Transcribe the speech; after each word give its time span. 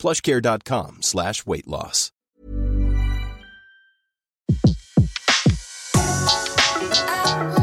plushcare.com 0.00 0.98
slash 1.02 1.44
weight 1.46 1.66
loss. 1.66 2.10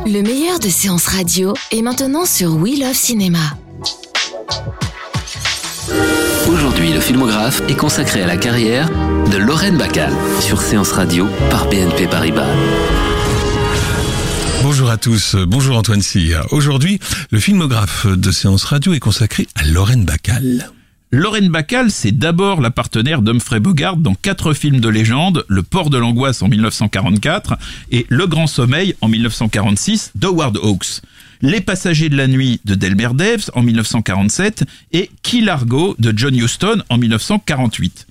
Le 0.05 0.21
meilleur 0.21 0.59
de 0.59 0.69
séances 0.69 1.07
radio 1.07 1.53
est 1.71 1.81
maintenant 1.81 2.25
sur 2.25 2.55
We 2.55 2.79
Love 2.79 2.93
Cinéma. 2.93 3.57
Aujourd'hui, 6.47 6.93
le 6.93 7.01
filmographe 7.01 7.61
est 7.67 7.75
consacré 7.75 8.21
à 8.21 8.27
la 8.27 8.37
carrière 8.37 8.87
de 8.87 9.37
Lorraine 9.37 9.77
Bacal 9.77 10.13
sur 10.39 10.61
Séance 10.61 10.93
Radio 10.93 11.27
par 11.49 11.67
BNP 11.69 12.07
Paribas. 12.07 12.47
Bonjour 14.63 14.89
à 14.89 14.97
tous, 14.97 15.35
bonjour 15.35 15.75
Antoine 15.75 16.01
Cyr. 16.01 16.47
Aujourd'hui, 16.51 16.99
le 17.31 17.39
filmographe 17.39 18.07
de 18.07 18.31
Séance 18.31 18.63
Radio 18.63 18.93
est 18.93 18.99
consacré 18.99 19.47
à 19.55 19.65
Lorraine 19.65 20.05
Bacal. 20.05 20.71
Lorraine 21.09 21.47
Bacall, 21.47 21.89
c'est 21.89 22.11
d'abord 22.11 22.59
la 22.59 22.69
partenaire 22.69 23.21
d'Humphrey 23.21 23.61
Bogart 23.61 23.95
dans 23.95 24.13
quatre 24.13 24.53
films 24.53 24.81
de 24.81 24.89
légende, 24.89 25.45
Le 25.47 25.63
Port 25.63 25.89
de 25.89 25.97
l'Angoisse 25.97 26.41
en 26.41 26.49
1944 26.49 27.57
et 27.91 28.05
Le 28.09 28.27
Grand 28.27 28.45
Sommeil 28.45 28.93
en 28.99 29.07
1946 29.07 30.11
d'Howard 30.15 30.57
Hawks. 30.61 31.01
Les 31.41 31.61
Passagers 31.61 32.09
de 32.09 32.17
la 32.17 32.27
Nuit 32.27 32.59
de 32.65 32.75
Delbert 32.75 33.13
Daves 33.13 33.49
en 33.53 33.63
1947 33.63 34.65
et 34.91 35.09
Key 35.23 35.39
Largo 35.39 35.95
de 35.97 36.13
John 36.13 36.35
Huston 36.35 36.83
en 36.89 36.97
1948. 36.97 38.05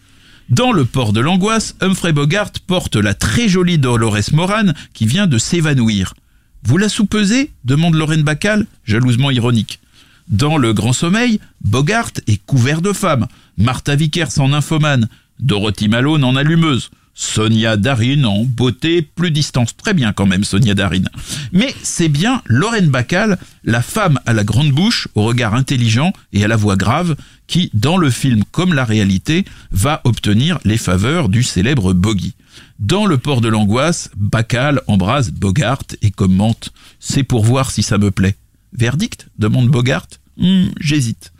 Dans 0.49 0.73
Le 0.73 0.87
Port 0.87 1.13
de 1.13 1.21
l'Angoisse, 1.21 1.77
Humphrey 1.83 2.15
Bogart 2.15 2.53
porte 2.67 2.97
la 2.97 3.13
très 3.13 3.47
jolie 3.47 3.77
Dolores 3.77 4.33
Moran 4.33 4.73
qui 4.95 5.05
vient 5.05 5.27
de 5.27 5.37
s'évanouir. 5.37 6.15
Vous 6.63 6.79
la 6.79 6.89
soupesez? 6.89 7.51
demande 7.65 7.95
Lorraine 7.95 8.23
Bacall, 8.23 8.67
jalousement 8.85 9.31
ironique. 9.31 9.81
Dans 10.29 10.57
Le 10.57 10.73
Grand 10.73 10.93
Sommeil, 10.93 11.41
Bogart 11.65 12.11
est 12.27 12.45
couvert 12.45 12.83
de 12.83 12.93
femmes. 12.93 13.27
Martha 13.59 13.95
Vickers 13.95 14.39
en 14.39 14.49
nymphomane, 14.49 15.09
Dorothy 15.39 15.89
Malone 15.89 16.25
en 16.25 16.35
allumeuse, 16.35 16.91
Sonia 17.15 17.77
Darin 17.77 18.25
en 18.25 18.45
beauté 18.45 19.03
plus 19.03 19.31
distance. 19.31 19.77
Très 19.77 19.95
bien 19.95 20.13
quand 20.13 20.27
même, 20.27 20.45
Sonia 20.45 20.75
Darin. 20.75 21.05
Mais 21.53 21.73
c'est 21.83 22.09
bien 22.09 22.43
Lorraine 22.47 22.89
Bacall, 22.89 23.39
la 23.65 23.83
femme 23.83 24.19
à 24.27 24.33
la 24.33 24.45
grande 24.45 24.73
bouche, 24.73 25.09
au 25.15 25.23
regard 25.23 25.55
intelligent 25.55 26.13
et 26.33 26.45
à 26.45 26.49
la 26.49 26.57
voix 26.57 26.77
grave, 26.77 27.17
qui, 27.47 27.71
dans 27.73 27.97
le 27.97 28.11
film 28.11 28.43
comme 28.51 28.75
la 28.75 28.85
réalité, 28.85 29.45
va 29.71 30.01
obtenir 30.05 30.59
les 30.65 30.77
faveurs 30.77 31.29
du 31.29 31.43
célèbre 31.43 31.93
Bogey. 31.93 32.33
Dans 32.81 33.07
le 33.07 33.17
port 33.17 33.41
de 33.41 33.49
l'angoisse, 33.49 34.11
Bacall 34.17 34.83
embrasse 34.89 35.31
Bogart 35.31 35.83
et 36.03 36.11
commente 36.11 36.73
«C'est 37.01 37.23
pour 37.23 37.45
voir 37.45 37.71
si 37.71 37.83
ça 37.83 37.97
me 37.97 38.11
plaît». 38.11 38.37
Verdict 38.77 39.29
demande 39.39 39.69
Bogart. 39.69 40.07
Hmm, 40.37 40.67
j'hésite. 40.81 41.33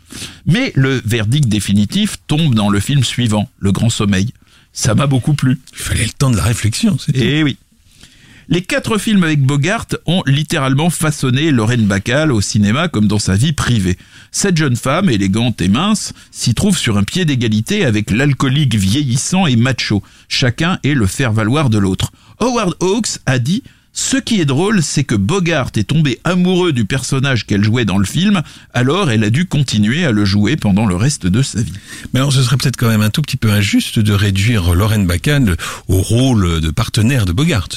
Mais 0.45 0.71
le 0.75 1.01
verdict 1.05 1.47
définitif 1.47 2.17
tombe 2.27 2.55
dans 2.55 2.69
le 2.69 2.79
film 2.79 3.03
suivant, 3.03 3.49
Le 3.59 3.71
Grand 3.71 3.89
Sommeil. 3.89 4.33
Ça 4.73 4.95
m'a 4.95 5.07
beaucoup 5.07 5.33
plu. 5.33 5.59
Il 5.73 5.79
fallait 5.79 6.05
le 6.05 6.11
temps 6.11 6.31
de 6.31 6.37
la 6.37 6.43
réflexion, 6.43 6.97
c'est 6.97 7.15
Eh 7.15 7.43
oui. 7.43 7.57
Les 8.49 8.61
quatre 8.61 8.97
films 8.97 9.25
avec 9.25 9.41
Bogart 9.41 9.87
ont 10.05 10.23
littéralement 10.25 10.89
façonné 10.89 11.51
Lorraine 11.51 11.85
Bacall 11.85 12.31
au 12.31 12.39
cinéma 12.39 12.87
comme 12.87 13.07
dans 13.07 13.19
sa 13.19 13.35
vie 13.35 13.51
privée. 13.51 13.97
Cette 14.31 14.55
jeune 14.55 14.77
femme, 14.77 15.09
élégante 15.09 15.61
et 15.61 15.67
mince, 15.67 16.13
s'y 16.31 16.53
trouve 16.53 16.77
sur 16.77 16.97
un 16.97 17.03
pied 17.03 17.25
d'égalité 17.25 17.83
avec 17.83 18.09
l'alcoolique 18.09 18.75
vieillissant 18.75 19.47
et 19.47 19.57
macho. 19.57 20.01
Chacun 20.29 20.79
est 20.85 20.93
le 20.93 21.07
faire-valoir 21.07 21.69
de 21.69 21.77
l'autre. 21.77 22.13
Howard 22.39 22.75
Hawks 22.79 23.19
a 23.25 23.37
dit 23.37 23.63
ce 23.99 24.15
qui 24.15 24.39
est 24.39 24.45
drôle, 24.45 24.83
c'est 24.83 25.03
que 25.03 25.15
Bogart 25.15 25.71
est 25.75 25.87
tombé 25.87 26.19
amoureux 26.23 26.71
du 26.71 26.85
personnage 26.85 27.47
qu'elle 27.47 27.63
jouait 27.63 27.83
dans 27.83 27.97
le 27.97 28.05
film, 28.05 28.43
alors 28.75 29.09
elle 29.09 29.23
a 29.23 29.31
dû 29.31 29.47
continuer 29.47 30.05
à 30.05 30.11
le 30.11 30.23
jouer 30.23 30.55
pendant 30.55 30.85
le 30.85 30.95
reste 30.95 31.25
de 31.25 31.41
sa 31.41 31.63
vie. 31.63 31.73
Mais 32.13 32.19
alors 32.19 32.31
ce 32.31 32.43
serait 32.43 32.57
peut-être 32.57 32.77
quand 32.77 32.89
même 32.89 33.01
un 33.01 33.09
tout 33.09 33.23
petit 33.23 33.37
peu 33.37 33.49
injuste 33.49 33.97
de 33.97 34.13
réduire 34.13 34.75
Lorraine 34.75 35.07
Bacall 35.07 35.57
au 35.87 35.99
rôle 35.99 36.61
de 36.61 36.69
partenaire 36.69 37.25
de 37.25 37.31
Bogart. 37.31 37.69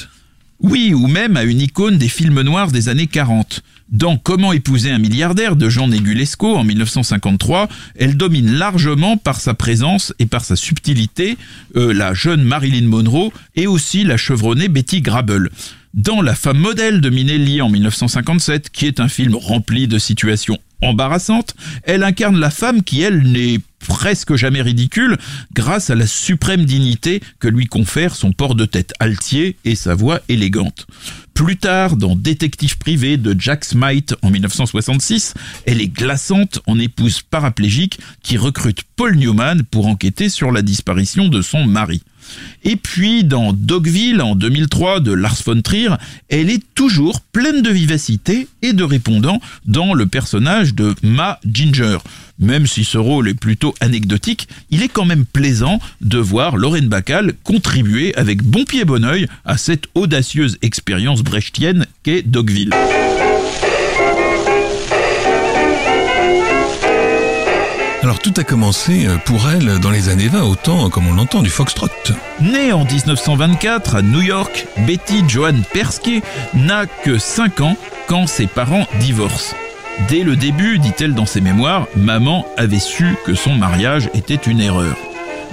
Oui, 0.61 0.93
ou 0.95 1.07
même 1.07 1.37
à 1.37 1.45
une 1.45 1.61
icône 1.61 1.97
des 1.97 2.09
films 2.09 2.43
noirs 2.43 2.71
des 2.71 2.89
années 2.89 3.07
40. 3.07 3.63
Dans 3.91 4.17
Comment 4.17 4.53
épouser 4.53 4.91
un 4.91 4.99
milliardaire 4.99 5.57
de 5.57 5.69
Jean 5.69 5.89
Negulesco 5.89 6.55
en 6.55 6.65
1953, 6.65 7.69
elle 7.97 8.17
domine 8.17 8.53
largement 8.53 9.17
par 9.17 9.41
sa 9.41 9.55
présence 9.55 10.15
et 10.19 10.27
par 10.27 10.45
sa 10.45 10.57
subtilité 10.57 11.39
euh, 11.77 11.93
la 11.93 12.15
jeune 12.15 12.45
Marilyn 12.45 12.87
Monroe 12.87 13.33
et 13.57 13.67
aussi 13.67 14.05
la 14.05 14.17
chevronnée 14.17 14.69
Betty 14.69 15.01
Grable 15.01 15.51
dans 15.95 16.23
La 16.23 16.35
femme 16.35 16.59
modèle 16.59 17.01
de 17.01 17.11
Minelli 17.11 17.61
en 17.61 17.69
1957, 17.69 18.71
qui 18.71 18.87
est 18.87 19.01
un 19.01 19.09
film 19.09 19.35
rempli 19.35 19.89
de 19.89 19.99
situations 19.99 20.59
embarrassantes, 20.83 21.55
elle 21.83 22.05
incarne 22.05 22.39
la 22.39 22.51
femme 22.51 22.83
qui, 22.83 23.03
elle, 23.03 23.23
n'est 23.33 23.59
presque 23.89 24.37
jamais 24.37 24.63
ridicule 24.63 25.17
grâce 25.53 25.91
à 25.91 25.95
la 25.95 26.07
suprême 26.07 26.65
dignité 26.65 27.21
que 27.39 27.49
lui 27.49 27.67
confère 27.67 28.15
son 28.15 28.33
port 28.33 28.55
de 28.55 28.65
tête 28.65 28.93
altier 29.01 29.57
et 29.65 29.75
sa 29.75 29.95
voix 29.95 30.21
élégante. 30.29 30.87
Plus 31.35 31.57
tard, 31.57 31.97
dans 31.97 32.17
Détective 32.17 32.77
privé 32.77 33.17
de 33.17 33.35
Jack 33.39 33.65
Smite 33.65 34.15
en 34.23 34.31
1966, 34.31 35.35
elle 35.65 35.81
est 35.81 35.89
glaçante 35.89 36.61
en 36.67 36.79
épouse 36.79 37.23
paraplégique 37.23 37.99
qui 38.23 38.37
recrute 38.37 38.83
Paul 38.97 39.17
Newman 39.17 39.63
pour 39.63 39.87
enquêter 39.87 40.29
sur 40.29 40.53
la 40.53 40.61
disparition 40.61 41.29
de 41.29 41.41
son 41.41 41.65
mari. 41.65 42.03
Et 42.65 42.77
puis 42.77 43.25
dans 43.25 43.53
Dogville 43.53 44.21
en 44.21 44.35
2003 44.35 45.01
de 45.01 45.13
Lars 45.13 45.43
von 45.45 45.61
Trier, 45.63 45.95
elle 46.29 46.51
est 46.51 46.63
toujours 46.75 47.21
pleine 47.21 47.63
de 47.63 47.71
vivacité 47.71 48.49
et 48.63 48.73
de 48.73 48.85
répondant 48.85 49.41
dans 49.67 49.95
le 49.95 50.07
personnage 50.07 50.75
de 50.75 50.95
Ma 51.03 51.41
Ginger. 51.45 51.99
Même 52.39 52.67
si 52.67 52.85
ce 52.85 52.99
rôle 52.99 53.29
est 53.29 53.35
plutôt 53.35 53.75
anecdotique, 53.81 54.49
il 54.71 54.83
est 54.83 54.89
quand 54.89 55.05
même 55.05 55.27
plaisant 55.27 55.79
de 56.01 56.19
voir 56.19 56.57
Lorraine 56.57 56.89
Bacall 56.89 57.35
contribuer 57.45 58.15
avec 58.17 58.43
bon 58.43 58.65
pied 58.65 58.85
bon 58.85 59.05
oeil 59.05 59.27
à 59.45 59.59
cette 59.59 59.85
audacieuse 59.95 60.59
expérience 60.63 61.23
brechtienne 61.23 61.87
qu'est 62.03 62.23
Dogville. 62.23 62.71
Alors 68.03 68.19
tout 68.19 68.33
a 68.39 68.45
commencé 68.45 69.07
euh, 69.07 69.19
pour 69.19 69.51
elle 69.51 69.79
dans 69.79 69.91
les 69.91 70.09
années 70.09 70.29
20, 70.29 70.43
autant 70.45 70.89
comme 70.89 71.07
on 71.07 71.13
l'entend 71.13 71.43
du 71.43 71.51
foxtrot. 71.51 71.89
Née 72.41 72.73
en 72.73 72.85
1924 72.85 73.97
à 73.97 74.03
New 74.03 74.23
York, 74.23 74.67
Betty 74.87 75.23
Joan 75.29 75.63
Persky 75.75 76.23
n'a 76.55 76.87
que 76.87 77.19
5 77.19 77.61
ans 77.61 77.77
quand 78.09 78.27
ses 78.27 78.47
parents 78.47 78.87
divorcent. 79.01 79.55
Dès 80.09 80.23
le 80.23 80.35
début, 80.35 80.79
dit-elle 80.79 81.15
dans 81.15 81.27
ses 81.27 81.43
mémoires, 81.43 81.89
maman 81.95 82.47
avait 82.57 82.79
su 82.79 83.17
que 83.27 83.35
son 83.35 83.55
mariage 83.55 84.09
était 84.15 84.35
une 84.35 84.61
erreur. 84.61 84.97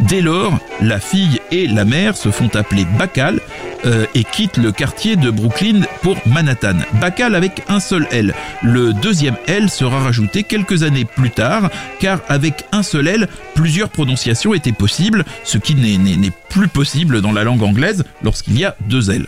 Dès 0.02 0.22
lors, 0.22 0.60
la 0.82 1.00
fille 1.00 1.40
et 1.52 1.68
la 1.68 1.84
mère 1.84 2.16
se 2.16 2.30
font 2.30 2.50
appeler 2.54 2.86
Bacal 2.98 3.40
euh, 3.86 4.06
et 4.16 4.24
quittent 4.24 4.58
le 4.58 4.72
quartier 4.72 5.16
de 5.16 5.30
Brooklyn 5.30 5.82
pour 6.02 6.18
Manhattan. 6.28 6.78
Bacal 7.02 7.36
avec 7.36 7.64
un 7.68 7.80
seul 7.80 8.08
L. 8.12 8.34
Le 8.62 8.94
deuxième 8.94 9.38
L 9.48 9.70
sera 9.70 10.00
rajouté 10.00 10.44
quelques 10.44 10.84
années 10.84 11.06
plus 11.06 11.32
tard, 11.32 11.70
car 12.00 12.20
avec 12.30 12.66
un 12.72 12.84
seul 12.84 13.08
L, 13.08 13.28
plusieurs 13.56 13.90
prononciations 13.90 14.54
étaient 14.54 14.72
possibles, 14.72 15.26
ce 15.44 15.58
qui 15.58 15.76
n'est 15.76 16.32
plus 16.50 16.68
possible 16.68 17.22
dans 17.22 17.32
la 17.32 17.44
langue 17.44 17.64
anglaise 17.64 18.04
lorsqu'il 18.24 18.60
y 18.60 18.66
a 18.66 18.76
deux 18.88 19.10
L 19.12 19.28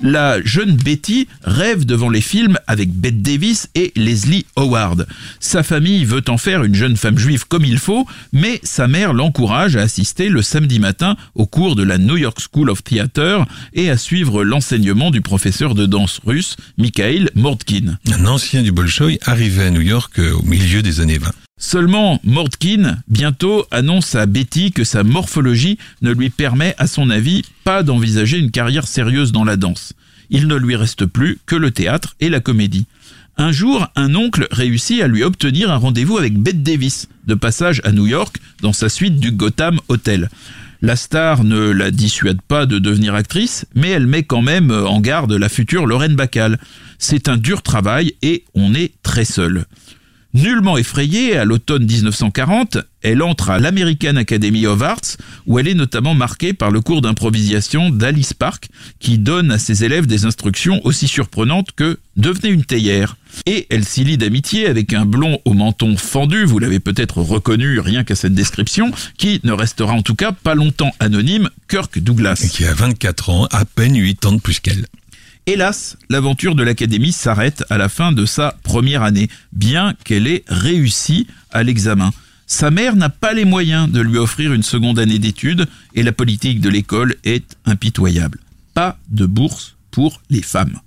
la 0.00 0.42
jeune 0.42 0.76
Betty 0.76 1.28
rêve 1.42 1.84
devant 1.84 2.08
les 2.08 2.20
films 2.20 2.58
avec 2.66 2.92
Bette 2.92 3.22
Davis 3.22 3.68
et 3.74 3.92
Leslie 3.96 4.46
Howard. 4.56 5.06
Sa 5.40 5.62
famille 5.62 6.04
veut 6.04 6.24
en 6.28 6.38
faire 6.38 6.64
une 6.64 6.74
jeune 6.74 6.96
femme 6.96 7.18
juive 7.18 7.46
comme 7.46 7.64
il 7.64 7.78
faut, 7.78 8.06
mais 8.32 8.60
sa 8.62 8.88
mère 8.88 9.12
l'encourage 9.12 9.76
à 9.76 9.82
assister 9.82 10.28
le 10.28 10.42
samedi 10.42 10.78
matin 10.78 11.16
au 11.34 11.46
cours 11.46 11.76
de 11.76 11.82
la 11.82 11.98
New 11.98 12.16
York 12.16 12.38
School 12.40 12.70
of 12.70 12.82
Theatre 12.82 13.46
et 13.72 13.90
à 13.90 13.96
suivre 13.96 14.44
l'enseignement 14.44 15.10
du 15.10 15.20
professeur 15.20 15.74
de 15.74 15.86
danse 15.86 16.20
russe 16.24 16.56
Mikhail 16.78 17.30
Mordkin. 17.34 17.98
Un 18.12 18.26
ancien 18.26 18.62
du 18.62 18.72
Bolchoï 18.72 19.18
arrivé 19.24 19.64
à 19.64 19.70
New 19.70 19.80
York 19.80 20.18
euh, 20.18 20.32
au 20.32 20.42
milieu 20.42 20.82
des 20.82 21.00
années 21.00 21.18
20. 21.18 21.45
Seulement, 21.58 22.20
Mordkin, 22.22 22.98
bientôt, 23.08 23.64
annonce 23.70 24.14
à 24.14 24.26
Betty 24.26 24.72
que 24.72 24.84
sa 24.84 25.04
morphologie 25.04 25.78
ne 26.02 26.12
lui 26.12 26.28
permet, 26.28 26.74
à 26.76 26.86
son 26.86 27.08
avis, 27.08 27.44
pas 27.64 27.82
d'envisager 27.82 28.38
une 28.38 28.50
carrière 28.50 28.86
sérieuse 28.86 29.32
dans 29.32 29.42
la 29.42 29.56
danse. 29.56 29.94
Il 30.28 30.48
ne 30.48 30.54
lui 30.54 30.76
reste 30.76 31.06
plus 31.06 31.38
que 31.46 31.56
le 31.56 31.70
théâtre 31.70 32.14
et 32.20 32.28
la 32.28 32.40
comédie. 32.40 32.84
Un 33.38 33.52
jour, 33.52 33.88
un 33.96 34.14
oncle 34.14 34.46
réussit 34.50 35.00
à 35.00 35.08
lui 35.08 35.22
obtenir 35.22 35.70
un 35.70 35.76
rendez-vous 35.76 36.18
avec 36.18 36.38
Bette 36.38 36.62
Davis, 36.62 37.08
de 37.26 37.34
passage 37.34 37.80
à 37.84 37.92
New 37.92 38.06
York, 38.06 38.36
dans 38.60 38.74
sa 38.74 38.90
suite 38.90 39.18
du 39.18 39.32
Gotham 39.32 39.80
Hotel. 39.88 40.28
La 40.82 40.94
star 40.94 41.42
ne 41.42 41.70
la 41.70 41.90
dissuade 41.90 42.42
pas 42.42 42.66
de 42.66 42.78
devenir 42.78 43.14
actrice, 43.14 43.64
mais 43.74 43.88
elle 43.88 44.06
met 44.06 44.24
quand 44.24 44.42
même 44.42 44.70
en 44.70 45.00
garde 45.00 45.32
la 45.32 45.48
future 45.48 45.86
Lorraine 45.86 46.16
Bacal. 46.16 46.58
C'est 46.98 47.28
un 47.28 47.38
dur 47.38 47.62
travail 47.62 48.12
et 48.20 48.44
on 48.54 48.74
est 48.74 48.92
très 49.02 49.24
seul. 49.24 49.64
Nullement 50.36 50.76
effrayée, 50.76 51.34
à 51.38 51.46
l'automne 51.46 51.86
1940, 51.86 52.76
elle 53.00 53.22
entre 53.22 53.48
à 53.48 53.58
l'American 53.58 54.16
Academy 54.16 54.66
of 54.66 54.82
Arts, 54.82 55.16
où 55.46 55.58
elle 55.58 55.66
est 55.66 55.72
notamment 55.74 56.12
marquée 56.12 56.52
par 56.52 56.70
le 56.70 56.82
cours 56.82 57.00
d'improvisation 57.00 57.88
d'Alice 57.88 58.34
Park, 58.34 58.68
qui 59.00 59.16
donne 59.16 59.50
à 59.50 59.58
ses 59.58 59.84
élèves 59.84 60.06
des 60.06 60.26
instructions 60.26 60.78
aussi 60.84 61.08
surprenantes 61.08 61.72
que 61.74 61.98
devenez 62.16 62.50
une 62.50 62.66
théière. 62.66 63.16
Et 63.46 63.66
elle 63.70 63.86
s'y 63.86 64.04
lie 64.04 64.18
d'amitié 64.18 64.66
avec 64.66 64.92
un 64.92 65.06
blond 65.06 65.38
au 65.46 65.54
menton 65.54 65.96
fendu, 65.96 66.44
vous 66.44 66.58
l'avez 66.58 66.80
peut-être 66.80 67.22
reconnu 67.22 67.80
rien 67.80 68.04
qu'à 68.04 68.14
cette 68.14 68.34
description, 68.34 68.90
qui 69.16 69.40
ne 69.42 69.52
restera 69.52 69.94
en 69.94 70.02
tout 70.02 70.16
cas 70.16 70.32
pas 70.32 70.54
longtemps 70.54 70.92
anonyme, 71.00 71.48
Kirk 71.66 71.98
Douglas. 71.98 72.42
Et 72.44 72.50
qui 72.50 72.66
a 72.66 72.74
24 72.74 73.30
ans, 73.30 73.48
à 73.50 73.64
peine 73.64 73.96
8 73.96 74.26
ans 74.26 74.32
de 74.32 74.40
plus 74.40 74.60
qu'elle. 74.60 74.84
Hélas, 75.48 75.96
l'aventure 76.08 76.56
de 76.56 76.64
l'Académie 76.64 77.12
s'arrête 77.12 77.62
à 77.70 77.78
la 77.78 77.88
fin 77.88 78.10
de 78.10 78.26
sa 78.26 78.56
première 78.64 79.04
année, 79.04 79.28
bien 79.52 79.94
qu'elle 80.04 80.26
ait 80.26 80.42
réussi 80.48 81.28
à 81.52 81.62
l'examen. 81.62 82.10
Sa 82.48 82.72
mère 82.72 82.96
n'a 82.96 83.10
pas 83.10 83.32
les 83.32 83.44
moyens 83.44 83.88
de 83.88 84.00
lui 84.00 84.18
offrir 84.18 84.52
une 84.52 84.64
seconde 84.64 84.98
année 84.98 85.20
d'études 85.20 85.68
et 85.94 86.02
la 86.02 86.10
politique 86.10 86.60
de 86.60 86.68
l'école 86.68 87.14
est 87.22 87.56
impitoyable. 87.64 88.40
Pas 88.74 88.98
de 89.10 89.24
bourse 89.24 89.76
pour 89.92 90.20
les 90.30 90.42
femmes. 90.42 90.80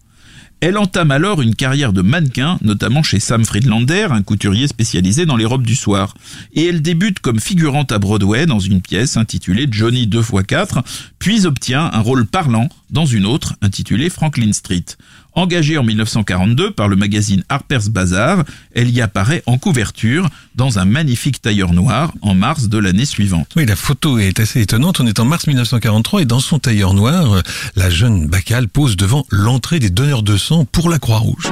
Elle 0.60 0.78
entame 0.78 1.12
alors 1.12 1.42
une 1.42 1.56
carrière 1.56 1.94
de 1.94 2.02
mannequin, 2.02 2.58
notamment 2.62 3.02
chez 3.02 3.22
Sam 3.22 3.46
Friedlander, 3.46 4.08
un 4.12 4.24
couturier 4.24 4.68
spécialisé 4.68 5.26
dans 5.26 5.38
les 5.38 5.46
robes 5.46 5.66
du 5.66 5.76
soir. 5.76 6.16
Et 6.54 6.66
elle 6.66 6.82
débute 6.82 7.22
comme 7.22 7.40
figurante 7.40 7.94
à 7.94 8.00
Broadway 8.00 8.46
dans 8.46 8.60
une 8.60 8.82
pièce 8.82 9.16
intitulée 9.16 9.68
Johnny 9.72 10.06
2x4, 10.06 10.84
puis 11.18 11.46
obtient 11.46 11.90
un 11.94 12.02
rôle 12.02 12.26
parlant 12.26 12.68
dans 12.90 13.06
une 13.06 13.26
autre 13.26 13.56
intitulée 13.62 14.10
Franklin 14.10 14.54
Street. 14.54 14.86
Engagée 15.34 15.78
en 15.78 15.84
1942 15.84 16.72
par 16.72 16.88
le 16.88 16.96
magazine 16.96 17.44
Harper's 17.50 17.90
Bazaar, 17.90 18.44
elle 18.74 18.90
y 18.90 19.00
apparaît 19.00 19.44
en 19.46 19.58
couverture 19.58 20.28
dans 20.56 20.80
un 20.80 20.86
magnifique 20.86 21.42
tailleur 21.42 21.72
noir 21.72 22.12
en 22.22 22.34
mars 22.34 22.68
de 22.68 22.78
l'année 22.78 23.06
suivante. 23.06 23.50
Oui, 23.56 23.66
la 23.66 23.76
photo 23.76 24.18
est 24.18 24.40
assez 24.40 24.62
étonnante. 24.62 25.00
On 25.00 25.08
est 25.08 25.20
en 25.20 25.26
mars 25.26 25.48
1943 25.48 26.24
et 26.24 26.26
dans 26.26 26.40
son 26.40 26.60
tailleur 26.60 26.94
noir, 26.94 27.44
la 27.76 27.90
jeune 27.90 28.28
Bacal 28.28 28.68
pose 28.68 28.98
devant 28.98 29.26
l'entrée 29.30 29.80
des 29.80 29.90
donneurs 29.90 30.24
de 30.24 30.36
sang 30.36 30.66
pour 30.66 30.90
la 30.90 31.00
Croix-Rouge. 31.00 31.52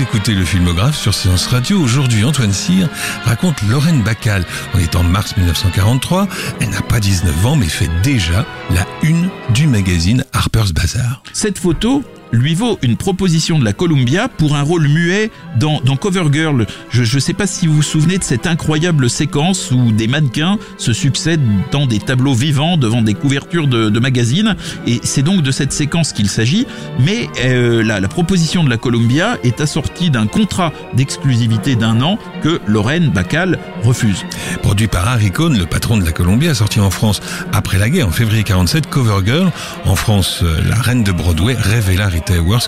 Écoutez 0.00 0.34
le 0.34 0.44
filmographe 0.44 0.96
sur 0.96 1.12
Séance 1.12 1.48
Radio. 1.48 1.80
Aujourd'hui, 1.80 2.24
Antoine 2.24 2.52
Cyr 2.52 2.88
raconte 3.24 3.60
Lorraine 3.68 4.02
Bacal. 4.02 4.44
On 4.74 4.78
est 4.78 4.94
en 4.94 5.02
mars 5.02 5.36
1943. 5.36 6.28
Elle 6.60 6.70
n'a 6.70 6.82
pas 6.82 7.00
19 7.00 7.46
ans, 7.46 7.56
mais 7.56 7.66
fait 7.66 7.90
déjà 8.02 8.46
la 8.70 8.86
une 9.02 9.28
du 9.54 9.66
magazine 9.66 10.24
Harper's 10.32 10.72
Bazaar. 10.72 11.22
Cette 11.32 11.58
photo, 11.58 12.04
lui 12.32 12.54
vaut 12.54 12.78
une 12.82 12.96
proposition 12.96 13.58
de 13.58 13.64
la 13.64 13.72
Columbia 13.72 14.28
pour 14.28 14.56
un 14.56 14.62
rôle 14.62 14.88
muet 14.88 15.30
dans, 15.58 15.80
dans 15.80 15.96
Cover 15.96 16.24
Girl. 16.32 16.66
Je 16.90 17.14
ne 17.14 17.20
sais 17.20 17.32
pas 17.32 17.46
si 17.46 17.66
vous 17.66 17.76
vous 17.76 17.82
souvenez 17.82 18.18
de 18.18 18.24
cette 18.24 18.46
incroyable 18.46 19.08
séquence 19.10 19.70
où 19.70 19.92
des 19.92 20.08
mannequins 20.08 20.58
se 20.76 20.92
succèdent 20.92 21.40
dans 21.70 21.86
des 21.86 21.98
tableaux 21.98 22.34
vivants 22.34 22.76
devant 22.76 23.02
des 23.02 23.14
couvertures 23.14 23.66
de, 23.66 23.98
magazines. 23.98 24.54
Et 24.86 25.00
c'est 25.02 25.22
donc 25.22 25.42
de 25.42 25.50
cette 25.50 25.72
séquence 25.72 26.12
qu'il 26.12 26.28
s'agit. 26.28 26.66
Mais 27.00 27.28
euh, 27.44 27.82
la, 27.82 28.00
la 28.00 28.08
proposition 28.08 28.62
de 28.62 28.70
la 28.70 28.76
Columbia 28.76 29.38
est 29.42 29.60
assortie 29.60 30.10
d'un 30.10 30.26
contrat 30.26 30.72
d'exclusivité 30.94 31.74
d'un 31.74 32.00
an 32.00 32.18
que 32.42 32.60
Lorraine 32.66 33.10
Bacal 33.10 33.58
refuse. 33.82 34.24
Produit 34.62 34.86
par 34.86 35.08
Harry 35.08 35.30
Cohn, 35.30 35.56
le 35.56 35.66
patron 35.66 35.96
de 35.96 36.04
la 36.04 36.12
Columbia, 36.12 36.54
sorti 36.54 36.80
en 36.80 36.90
France 36.90 37.20
après 37.52 37.78
la 37.78 37.90
guerre 37.90 38.08
en 38.08 38.12
février 38.12 38.44
47, 38.44 38.88
Cover 38.88 39.24
Girl. 39.24 39.50
En 39.84 39.96
France, 39.96 40.40
euh, 40.42 40.60
la 40.68 40.76
reine 40.76 41.02
de 41.02 41.12
Broadway 41.12 41.54
révéla 41.54 42.08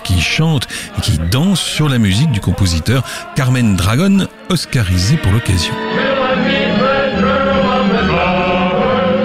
Qui 0.03 0.21
chante 0.21 0.67
et 0.97 1.01
qui 1.01 1.19
danse 1.29 1.59
sur 1.59 1.89
la 1.89 1.97
musique 1.97 2.31
du 2.31 2.39
compositeur 2.39 3.03
Carmen 3.35 3.75
Dragon, 3.75 4.27
oscarisé 4.49 5.17
pour 5.17 5.31
l'occasion. 5.31 5.73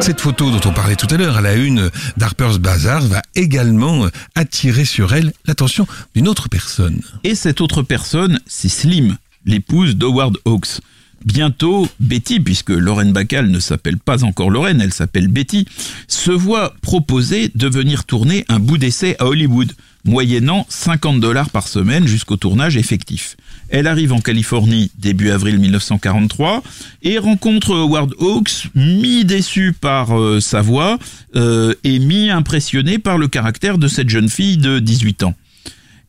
Cette 0.01 0.21
photo 0.21 0.51
dont 0.51 0.69
on 0.69 0.73
parlait 0.73 0.97
tout 0.97 1.07
à 1.11 1.17
l'heure 1.17 1.37
à 1.37 1.41
la 1.41 1.55
une 1.55 1.91
d'Harper's 2.17 2.59
Bazaar 2.59 3.03
va 3.03 3.23
également 3.35 4.07
attirer 4.35 4.85
sur 4.85 5.15
elle 5.15 5.33
l'attention 5.47 5.87
d'une 6.15 6.29
autre 6.29 6.49
personne. 6.49 7.01
Et 7.25 7.35
cette 7.35 7.61
autre 7.61 7.83
personne, 7.83 8.39
c'est 8.47 8.69
Slim, 8.69 9.17
l'épouse 9.45 9.97
d'Howard 9.97 10.37
Hawks. 10.45 10.81
Bientôt, 11.25 11.89
Betty, 11.99 12.41
puisque 12.41 12.71
Lorraine 12.71 13.13
Bacal 13.13 13.51
ne 13.51 13.59
s'appelle 13.59 13.99
pas 13.99 14.23
encore 14.23 14.51
Lorraine, 14.51 14.81
elle 14.81 14.93
s'appelle 14.93 15.29
Betty, 15.29 15.67
se 16.07 16.31
voit 16.31 16.75
proposer 16.83 17.51
de 17.55 17.69
venir 17.69 18.05
tourner 18.05 18.45
un 18.49 18.61
bout 18.61 18.79
d'essai 18.79 19.17
à 19.19 19.27
Hollywood, 19.27 19.73
moyennant 20.05 20.67
50 20.69 21.21
dollars 21.21 21.51
par 21.51 21.67
semaine 21.67 22.07
jusqu'au 22.07 22.37
tournage 22.37 22.77
effectif. 22.77 23.37
Elle 23.69 23.89
arrive 23.89 24.13
en 24.13 24.21
Californie 24.21 24.93
début 24.99 25.31
avril 25.31 25.59
1943 25.59 26.63
et 27.03 27.19
rencontre 27.19 27.75
Howard 27.75 28.15
Hawks, 28.21 28.69
mi-déçu 28.77 29.73
par 29.73 30.17
euh, 30.17 30.41
sa 30.41 30.63
voix 30.63 30.99
euh, 31.35 31.75
et 31.83 31.99
mi-impressionné 31.99 32.99
par 32.99 33.19
le 33.19 33.27
caractère 33.27 33.79
de 33.79 33.89
cette 33.89 34.09
jeune 34.09 34.29
fille 34.29 34.59
de 34.59 34.79
18 34.79 35.25
ans. 35.25 35.35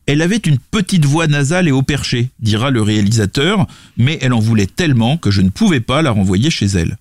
Elle 0.08 0.22
avait 0.22 0.36
une 0.38 0.56
petite 0.56 1.04
voix 1.04 1.26
nasale 1.26 1.68
et 1.68 1.70
au 1.70 1.82
perché, 1.82 2.30
dira 2.40 2.70
le 2.70 2.80
réalisateur, 2.80 3.66
mais 3.98 4.18
elle 4.22 4.32
en 4.32 4.38
voulait 4.38 4.64
tellement 4.64 5.18
que 5.18 5.30
je 5.30 5.42
ne 5.42 5.50
pouvais 5.50 5.80
pas 5.80 6.00
la 6.00 6.12
renvoyer 6.12 6.48
chez 6.48 6.64
elle. 6.64 6.96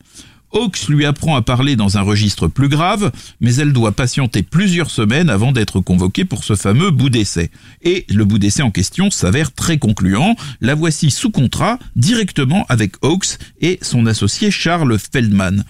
Hawks 0.52 0.90
lui 0.90 1.06
apprend 1.06 1.38
à 1.38 1.42
parler 1.42 1.78
dans 1.78 1.98
un 1.98 2.02
registre 2.02 2.50
plus 2.50 2.68
grave, 2.68 3.14
mais 3.40 3.56
elle 3.56 3.72
doit 3.72 3.94
patienter 3.94 4.44
plusieurs 4.44 4.92
semaines 4.92 5.30
avant 5.30 5.54
d'être 5.54 5.80
convoquée 5.80 6.26
pour 6.26 6.44
ce 6.44 6.56
fameux 6.56 6.92
bout 6.92 7.10
d'essai. 7.10 7.50
Et 7.82 8.06
le 8.10 8.26
bout 8.26 8.40
d'essai 8.40 8.62
en 8.62 8.72
question 8.72 9.10
s'avère 9.10 9.54
très 9.54 9.78
concluant. 9.78 10.36
La 10.60 10.76
voici 10.76 11.10
sous 11.10 11.32
contrat 11.32 11.80
directement 11.96 12.66
avec 12.68 12.96
Hawks 13.04 13.38
et 13.62 13.80
son 13.82 14.06
associé 14.06 14.52
Charles 14.52 14.98
Feldman. 15.00 15.64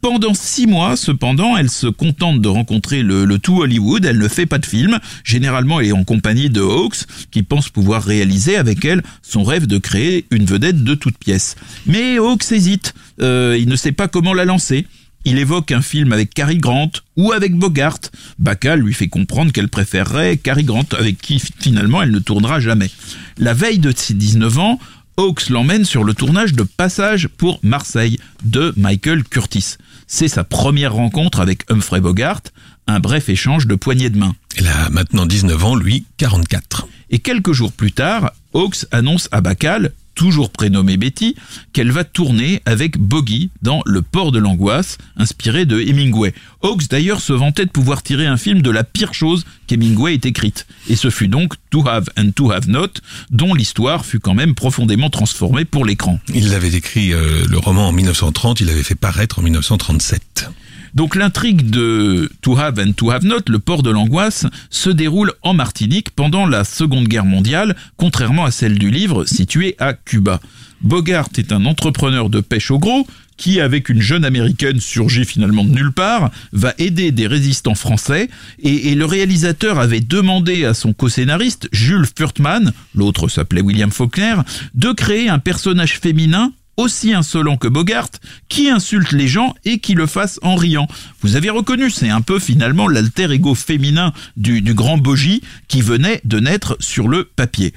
Pendant 0.00 0.34
six 0.34 0.66
mois, 0.66 0.96
cependant, 0.96 1.56
elle 1.56 1.70
se 1.70 1.86
contente 1.86 2.40
de 2.40 2.48
rencontrer 2.48 3.02
le, 3.02 3.38
tout 3.38 3.60
Hollywood. 3.60 4.04
Elle 4.04 4.18
ne 4.18 4.28
fait 4.28 4.46
pas 4.46 4.58
de 4.58 4.66
film. 4.66 4.98
Généralement, 5.24 5.80
elle 5.80 5.88
est 5.88 5.92
en 5.92 6.04
compagnie 6.04 6.50
de 6.50 6.60
Hawks, 6.60 7.06
qui 7.30 7.42
pense 7.42 7.70
pouvoir 7.70 8.04
réaliser 8.04 8.56
avec 8.56 8.84
elle 8.84 9.02
son 9.22 9.42
rêve 9.42 9.66
de 9.66 9.78
créer 9.78 10.26
une 10.30 10.44
vedette 10.44 10.84
de 10.84 10.94
toute 10.94 11.18
pièce. 11.18 11.56
Mais 11.86 12.18
Hawks 12.18 12.52
hésite. 12.52 12.94
Euh, 13.20 13.56
il 13.58 13.68
ne 13.68 13.76
sait 13.76 13.92
pas 13.92 14.08
comment 14.08 14.34
la 14.34 14.44
lancer. 14.44 14.86
Il 15.24 15.38
évoque 15.38 15.72
un 15.72 15.82
film 15.82 16.12
avec 16.12 16.32
Cary 16.32 16.58
Grant 16.58 16.92
ou 17.16 17.32
avec 17.32 17.56
Bogart. 17.56 17.98
Bacall 18.38 18.78
lui 18.78 18.94
fait 18.94 19.08
comprendre 19.08 19.50
qu'elle 19.50 19.68
préférerait 19.68 20.36
Cary 20.36 20.62
Grant, 20.62 20.86
avec 20.96 21.18
qui 21.18 21.42
finalement 21.58 22.00
elle 22.00 22.12
ne 22.12 22.20
tournera 22.20 22.60
jamais. 22.60 22.90
La 23.36 23.52
veille 23.52 23.80
de 23.80 23.92
ses 23.94 24.14
19 24.14 24.58
ans, 24.60 24.78
Hawks 25.16 25.48
l'emmène 25.48 25.84
sur 25.84 26.04
le 26.04 26.14
tournage 26.14 26.52
de 26.52 26.62
Passage 26.62 27.26
pour 27.26 27.58
Marseille 27.62 28.20
de 28.44 28.72
Michael 28.76 29.24
Curtis. 29.24 29.78
C'est 30.06 30.28
sa 30.28 30.44
première 30.44 30.94
rencontre 30.94 31.40
avec 31.40 31.68
Humphrey 31.70 32.00
Bogart, 32.00 32.42
un 32.86 33.00
bref 33.00 33.28
échange 33.28 33.66
de 33.66 33.74
poignées 33.74 34.10
de 34.10 34.18
main. 34.18 34.34
Elle 34.56 34.68
a 34.68 34.88
maintenant 34.88 35.26
19 35.26 35.64
ans, 35.64 35.74
lui 35.74 36.04
44. 36.18 36.86
Et 37.10 37.18
quelques 37.18 37.52
jours 37.52 37.72
plus 37.72 37.92
tard, 37.92 38.32
Hawks 38.54 38.86
annonce 38.92 39.28
à 39.32 39.40
Bacall, 39.40 39.92
toujours 40.16 40.50
prénommée 40.50 40.96
Betty, 40.96 41.36
qu'elle 41.72 41.92
va 41.92 42.02
tourner 42.02 42.60
avec 42.64 42.98
Boggy 42.98 43.50
dans 43.62 43.82
Le 43.86 44.02
Port 44.02 44.32
de 44.32 44.40
l'Angoisse, 44.40 44.98
inspiré 45.16 45.64
de 45.64 45.80
Hemingway. 45.80 46.34
Hawks 46.62 46.88
d'ailleurs 46.88 47.20
se 47.20 47.32
vantait 47.32 47.66
de 47.66 47.70
pouvoir 47.70 48.02
tirer 48.02 48.26
un 48.26 48.36
film 48.36 48.62
de 48.62 48.70
la 48.70 48.82
pire 48.82 49.14
chose 49.14 49.44
qu'Hemingway 49.68 50.14
ait 50.14 50.20
écrite. 50.28 50.66
Et 50.88 50.96
ce 50.96 51.10
fut 51.10 51.28
donc 51.28 51.54
To 51.70 51.86
Have 51.86 52.08
and 52.18 52.30
To 52.34 52.50
Have 52.50 52.68
Not, 52.68 52.88
dont 53.30 53.54
l'histoire 53.54 54.04
fut 54.04 54.18
quand 54.18 54.34
même 54.34 54.54
profondément 54.54 55.10
transformée 55.10 55.64
pour 55.64 55.84
l'écran. 55.84 56.18
Il 56.34 56.52
avait 56.54 56.74
écrit 56.74 57.12
euh, 57.12 57.44
le 57.48 57.58
roman 57.58 57.88
en 57.88 57.92
1930, 57.92 58.60
il 58.60 58.66
l'avait 58.66 58.82
fait 58.82 58.94
paraître 58.94 59.38
en 59.38 59.42
1937. 59.42 60.50
Donc 60.96 61.14
l'intrigue 61.14 61.68
de 61.68 62.32
To 62.40 62.56
Have 62.56 62.80
and 62.80 62.92
To 62.92 63.10
Have 63.10 63.26
Not, 63.26 63.42
le 63.48 63.58
port 63.58 63.82
de 63.82 63.90
l'angoisse, 63.90 64.46
se 64.70 64.88
déroule 64.88 65.34
en 65.42 65.52
Martinique 65.52 66.10
pendant 66.10 66.46
la 66.46 66.64
Seconde 66.64 67.06
Guerre 67.06 67.26
mondiale, 67.26 67.76
contrairement 67.98 68.46
à 68.46 68.50
celle 68.50 68.78
du 68.78 68.90
livre 68.90 69.26
situé 69.26 69.76
à 69.78 69.92
Cuba. 69.92 70.40
Bogart 70.80 71.28
est 71.36 71.52
un 71.52 71.66
entrepreneur 71.66 72.30
de 72.30 72.40
pêche 72.40 72.70
au 72.70 72.78
gros 72.78 73.06
qui, 73.36 73.60
avec 73.60 73.90
une 73.90 74.00
jeune 74.00 74.24
américaine 74.24 74.80
surgit 74.80 75.26
finalement 75.26 75.64
de 75.64 75.70
nulle 75.70 75.92
part, 75.92 76.30
va 76.52 76.72
aider 76.78 77.12
des 77.12 77.26
résistants 77.26 77.74
français 77.74 78.30
et, 78.58 78.88
et 78.88 78.94
le 78.94 79.04
réalisateur 79.04 79.78
avait 79.78 80.00
demandé 80.00 80.64
à 80.64 80.72
son 80.72 80.94
co-scénariste 80.94 81.68
Jules 81.72 82.06
Furtman, 82.16 82.72
l'autre 82.94 83.28
s'appelait 83.28 83.60
William 83.60 83.90
Faulkner, 83.90 84.36
de 84.72 84.92
créer 84.92 85.28
un 85.28 85.40
personnage 85.40 85.98
féminin 86.00 86.52
aussi 86.76 87.14
insolent 87.14 87.56
que 87.56 87.68
Bogart, 87.68 88.10
qui 88.48 88.68
insulte 88.68 89.12
les 89.12 89.28
gens 89.28 89.54
et 89.64 89.78
qui 89.78 89.94
le 89.94 90.06
fasse 90.06 90.38
en 90.42 90.54
riant. 90.54 90.88
Vous 91.20 91.36
avez 91.36 91.50
reconnu, 91.50 91.90
c'est 91.90 92.10
un 92.10 92.20
peu 92.20 92.38
finalement 92.38 92.88
l'alter 92.88 93.30
ego 93.30 93.54
féminin 93.54 94.12
du, 94.36 94.62
grand 94.74 94.98
Bogie 94.98 95.42
qui 95.68 95.80
venait 95.80 96.20
de 96.24 96.40
naître 96.40 96.76
sur 96.80 97.08
le 97.08 97.24
papier. 97.24 97.72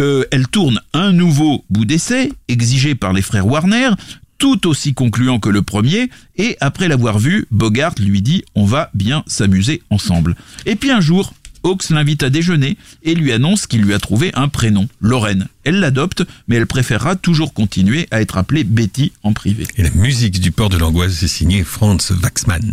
Euh, 0.00 0.24
elle 0.30 0.48
tourne 0.48 0.80
un 0.92 1.12
nouveau 1.12 1.64
bout 1.70 1.84
d'essai, 1.84 2.32
exigé 2.46 2.94
par 2.94 3.12
les 3.12 3.22
frères 3.22 3.46
Warner, 3.46 3.90
tout 4.38 4.68
aussi 4.68 4.94
concluant 4.94 5.40
que 5.40 5.48
le 5.48 5.62
premier, 5.62 6.10
et 6.36 6.56
après 6.60 6.88
l'avoir 6.88 7.18
vu, 7.18 7.46
Bogart 7.50 7.94
lui 7.98 8.22
dit 8.22 8.44
on 8.54 8.64
va 8.64 8.90
bien 8.94 9.24
s'amuser 9.26 9.82
ensemble. 9.90 10.36
Et 10.64 10.76
puis 10.76 10.92
un 10.92 11.00
jour, 11.00 11.34
Hawks 11.68 11.90
l'invite 11.90 12.22
à 12.22 12.30
déjeuner 12.30 12.76
et 13.02 13.14
lui 13.14 13.32
annonce 13.32 13.66
qu'il 13.66 13.82
lui 13.82 13.94
a 13.94 13.98
trouvé 13.98 14.30
un 14.34 14.48
prénom, 14.48 14.88
Lorraine. 15.00 15.48
Elle 15.64 15.80
l'adopte, 15.80 16.24
mais 16.48 16.56
elle 16.56 16.66
préférera 16.66 17.14
toujours 17.14 17.52
continuer 17.52 18.08
à 18.10 18.20
être 18.20 18.38
appelée 18.38 18.64
Betty 18.64 19.12
en 19.22 19.32
privé. 19.32 19.66
Et 19.76 19.82
la 19.82 19.90
musique 19.90 20.40
du 20.40 20.50
port 20.50 20.70
de 20.70 20.78
l'angoisse 20.78 21.22
est 21.22 21.28
signée 21.28 21.62
Franz 21.64 22.12
Waxman. 22.22 22.70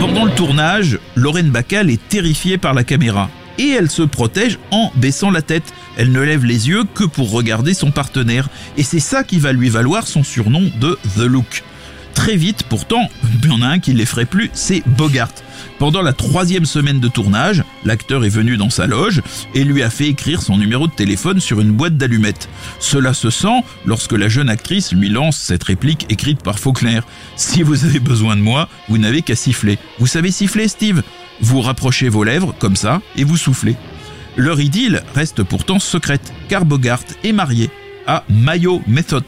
Pendant 0.00 0.24
le 0.24 0.32
tournage, 0.32 0.98
Lorraine 1.14 1.50
Bacall 1.50 1.90
est 1.90 2.08
terrifiée 2.08 2.58
par 2.58 2.74
la 2.74 2.84
caméra 2.84 3.30
et 3.58 3.68
elle 3.68 3.90
se 3.90 4.02
protège 4.02 4.58
en 4.70 4.90
baissant 4.96 5.30
la 5.30 5.42
tête. 5.42 5.72
Elle 5.96 6.10
ne 6.10 6.20
lève 6.20 6.44
les 6.44 6.68
yeux 6.68 6.84
que 6.94 7.04
pour 7.04 7.30
regarder 7.30 7.72
son 7.72 7.90
partenaire 7.92 8.48
et 8.76 8.82
c'est 8.82 9.00
ça 9.00 9.22
qui 9.22 9.38
va 9.38 9.52
lui 9.52 9.68
valoir 9.68 10.06
son 10.06 10.24
surnom 10.24 10.70
de 10.80 10.98
The 11.16 11.20
Look. 11.20 11.62
Très 12.14 12.36
vite, 12.36 12.62
pourtant, 12.68 13.08
il 13.42 13.48
y 13.48 13.52
en 13.52 13.62
a 13.62 13.66
un 13.66 13.78
qui 13.78 13.92
l'effraie 13.92 14.24
plus, 14.24 14.50
c'est 14.54 14.82
Bogart. 14.86 15.32
Pendant 15.78 16.02
la 16.02 16.12
troisième 16.12 16.64
semaine 16.64 17.00
de 17.00 17.08
tournage, 17.08 17.64
l'acteur 17.84 18.24
est 18.24 18.30
venu 18.30 18.56
dans 18.56 18.70
sa 18.70 18.86
loge 18.86 19.20
et 19.54 19.64
lui 19.64 19.82
a 19.82 19.90
fait 19.90 20.06
écrire 20.06 20.40
son 20.40 20.56
numéro 20.56 20.86
de 20.86 20.92
téléphone 20.92 21.40
sur 21.40 21.60
une 21.60 21.72
boîte 21.72 21.96
d'allumettes. 21.96 22.48
Cela 22.78 23.12
se 23.12 23.28
sent 23.28 23.62
lorsque 23.84 24.12
la 24.12 24.28
jeune 24.28 24.48
actrice 24.48 24.92
lui 24.92 25.08
lance 25.08 25.36
cette 25.36 25.64
réplique 25.64 26.06
écrite 26.08 26.42
par 26.42 26.58
Faulkner. 26.58 27.00
Si 27.36 27.62
vous 27.62 27.84
avez 27.84 28.00
besoin 28.00 28.36
de 28.36 28.42
moi, 28.42 28.68
vous 28.88 28.98
n'avez 28.98 29.22
qu'à 29.22 29.36
siffler. 29.36 29.78
Vous 29.98 30.06
savez 30.06 30.30
siffler, 30.30 30.68
Steve? 30.68 31.02
Vous 31.40 31.60
rapprochez 31.60 32.08
vos 32.08 32.24
lèvres, 32.24 32.54
comme 32.58 32.76
ça, 32.76 33.02
et 33.16 33.24
vous 33.24 33.36
soufflez. 33.36 33.76
Leur 34.36 34.60
idylle 34.60 35.02
reste 35.14 35.42
pourtant 35.42 35.80
secrète, 35.80 36.32
car 36.48 36.64
Bogart 36.64 37.04
est 37.24 37.32
marié 37.32 37.70
à 38.06 38.24
Mayo 38.28 38.82
Method, 38.86 39.24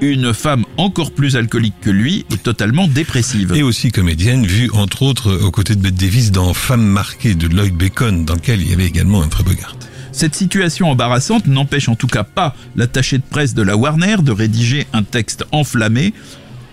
une 0.00 0.34
femme 0.34 0.64
encore 0.76 1.12
plus 1.12 1.36
alcoolique 1.36 1.80
que 1.80 1.90
lui 1.90 2.24
et 2.30 2.38
totalement 2.38 2.88
dépressive. 2.88 3.52
Et 3.54 3.62
aussi 3.62 3.90
comédienne, 3.90 4.46
vue 4.46 4.70
entre 4.72 5.02
autres 5.02 5.34
aux 5.34 5.50
côtés 5.50 5.74
de 5.74 5.80
Bette 5.80 5.96
Davis 5.96 6.32
dans 6.32 6.54
Femme 6.54 6.84
marquée 6.84 7.34
de 7.34 7.46
Lloyd 7.48 7.74
Bacon, 7.74 8.24
dans 8.24 8.34
lequel 8.34 8.60
il 8.60 8.70
y 8.70 8.72
avait 8.72 8.86
également 8.86 9.22
un 9.22 9.28
vrai 9.28 9.44
Bogart. 9.44 9.76
Cette 10.12 10.34
situation 10.34 10.90
embarrassante 10.90 11.46
n'empêche 11.46 11.88
en 11.88 11.94
tout 11.94 12.06
cas 12.06 12.24
pas 12.24 12.56
l'attaché 12.74 13.18
de 13.18 13.22
presse 13.22 13.54
de 13.54 13.62
la 13.62 13.76
Warner 13.76 14.16
de 14.22 14.32
rédiger 14.32 14.86
un 14.92 15.02
texte 15.02 15.44
enflammé. 15.52 16.14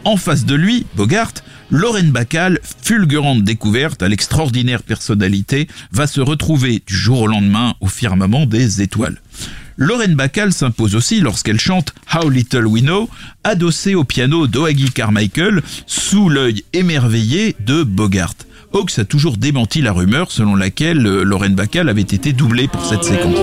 En 0.05 0.17
face 0.17 0.45
de 0.45 0.55
lui, 0.55 0.85
Bogart, 0.95 1.33
Lorraine 1.69 2.11
Bacall, 2.11 2.59
fulgurante 2.81 3.43
découverte 3.43 4.01
à 4.01 4.07
l'extraordinaire 4.07 4.83
personnalité, 4.83 5.67
va 5.91 6.07
se 6.07 6.21
retrouver 6.21 6.83
du 6.85 6.95
jour 6.95 7.21
au 7.21 7.27
lendemain 7.27 7.73
au 7.81 7.87
firmament 7.87 8.45
des 8.45 8.81
étoiles. 8.81 9.21
Lorraine 9.77 10.15
Bacall 10.15 10.53
s'impose 10.53 10.95
aussi 10.95 11.19
lorsqu'elle 11.19 11.59
chante 11.59 11.93
How 12.13 12.29
Little 12.29 12.67
We 12.67 12.83
Know, 12.83 13.09
adossée 13.43 13.95
au 13.95 14.03
piano 14.03 14.47
d'Oagi 14.47 14.91
Carmichael, 14.91 15.61
sous 15.87 16.29
l'œil 16.29 16.63
émerveillé 16.73 17.55
de 17.59 17.83
Bogart. 17.83 18.35
Hawks 18.73 18.97
a 18.97 19.05
toujours 19.05 19.37
démenti 19.37 19.81
la 19.81 19.91
rumeur 19.91 20.31
selon 20.31 20.55
laquelle 20.55 21.05
euh, 21.05 21.23
Lorraine 21.23 21.55
Bacall 21.55 21.89
avait 21.89 22.01
été 22.01 22.33
doublée 22.33 22.67
pour 22.67 22.83
cette 22.85 23.03
séquence. 23.03 23.37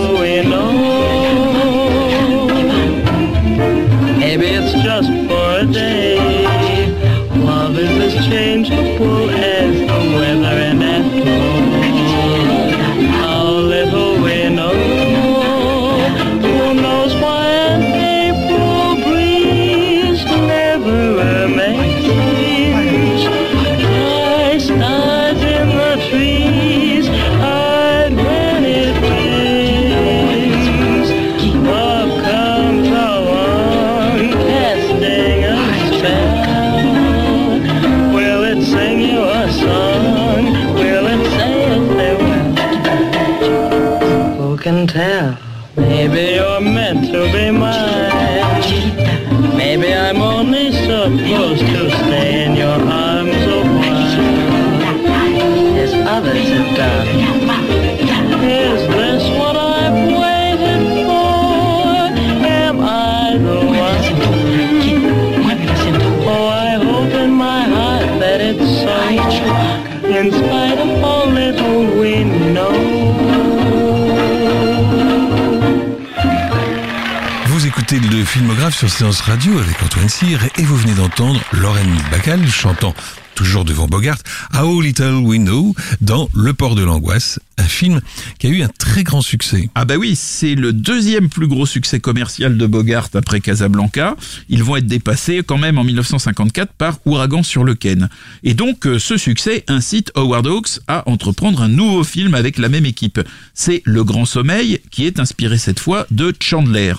Sur 78.70 78.90
Séance 78.90 79.20
Radio 79.22 79.58
avec 79.58 79.82
Antoine 79.82 80.08
Cyr 80.08 80.40
et 80.56 80.62
vous 80.62 80.76
venez 80.76 80.94
d'entendre 80.94 81.40
Lorraine 81.52 81.96
Bacall 82.10 82.46
chantant 82.46 82.94
toujours 83.34 83.64
devant 83.64 83.86
Bogart, 83.86 84.18
How 84.54 84.80
Little 84.80 85.14
We 85.24 85.40
Know 85.40 85.74
dans 86.00 86.28
Le 86.34 86.52
Port 86.52 86.74
de 86.74 86.84
l'Angoisse, 86.84 87.39
un 87.60 87.68
film 87.68 88.00
qui 88.38 88.46
a 88.46 88.50
eu 88.50 88.62
un 88.62 88.68
très 88.68 89.04
grand 89.04 89.20
succès. 89.20 89.68
Ah 89.74 89.84
bah 89.84 89.96
oui, 89.96 90.16
c'est 90.16 90.54
le 90.54 90.72
deuxième 90.72 91.28
plus 91.28 91.46
gros 91.46 91.66
succès 91.66 92.00
commercial 92.00 92.56
de 92.56 92.66
Bogart 92.66 93.08
après 93.14 93.40
Casablanca. 93.40 94.16
Ils 94.48 94.64
vont 94.64 94.76
être 94.76 94.86
dépassés 94.86 95.42
quand 95.46 95.58
même 95.58 95.78
en 95.78 95.84
1954 95.84 96.72
par 96.72 96.98
Ouragan 97.04 97.42
sur 97.42 97.64
le 97.64 97.74
Ken. 97.74 98.08
Et 98.42 98.54
donc 98.54 98.86
euh, 98.86 98.98
ce 98.98 99.16
succès 99.16 99.64
incite 99.68 100.10
Howard 100.14 100.46
Hawks 100.46 100.80
à 100.88 101.08
entreprendre 101.08 101.62
un 101.62 101.68
nouveau 101.68 102.04
film 102.04 102.34
avec 102.34 102.58
la 102.58 102.68
même 102.68 102.86
équipe. 102.86 103.20
C'est 103.54 103.82
Le 103.84 104.04
Grand 104.04 104.24
Sommeil 104.24 104.80
qui 104.90 105.06
est 105.06 105.20
inspiré 105.20 105.58
cette 105.58 105.80
fois 105.80 106.06
de 106.10 106.32
Chandler. 106.40 106.94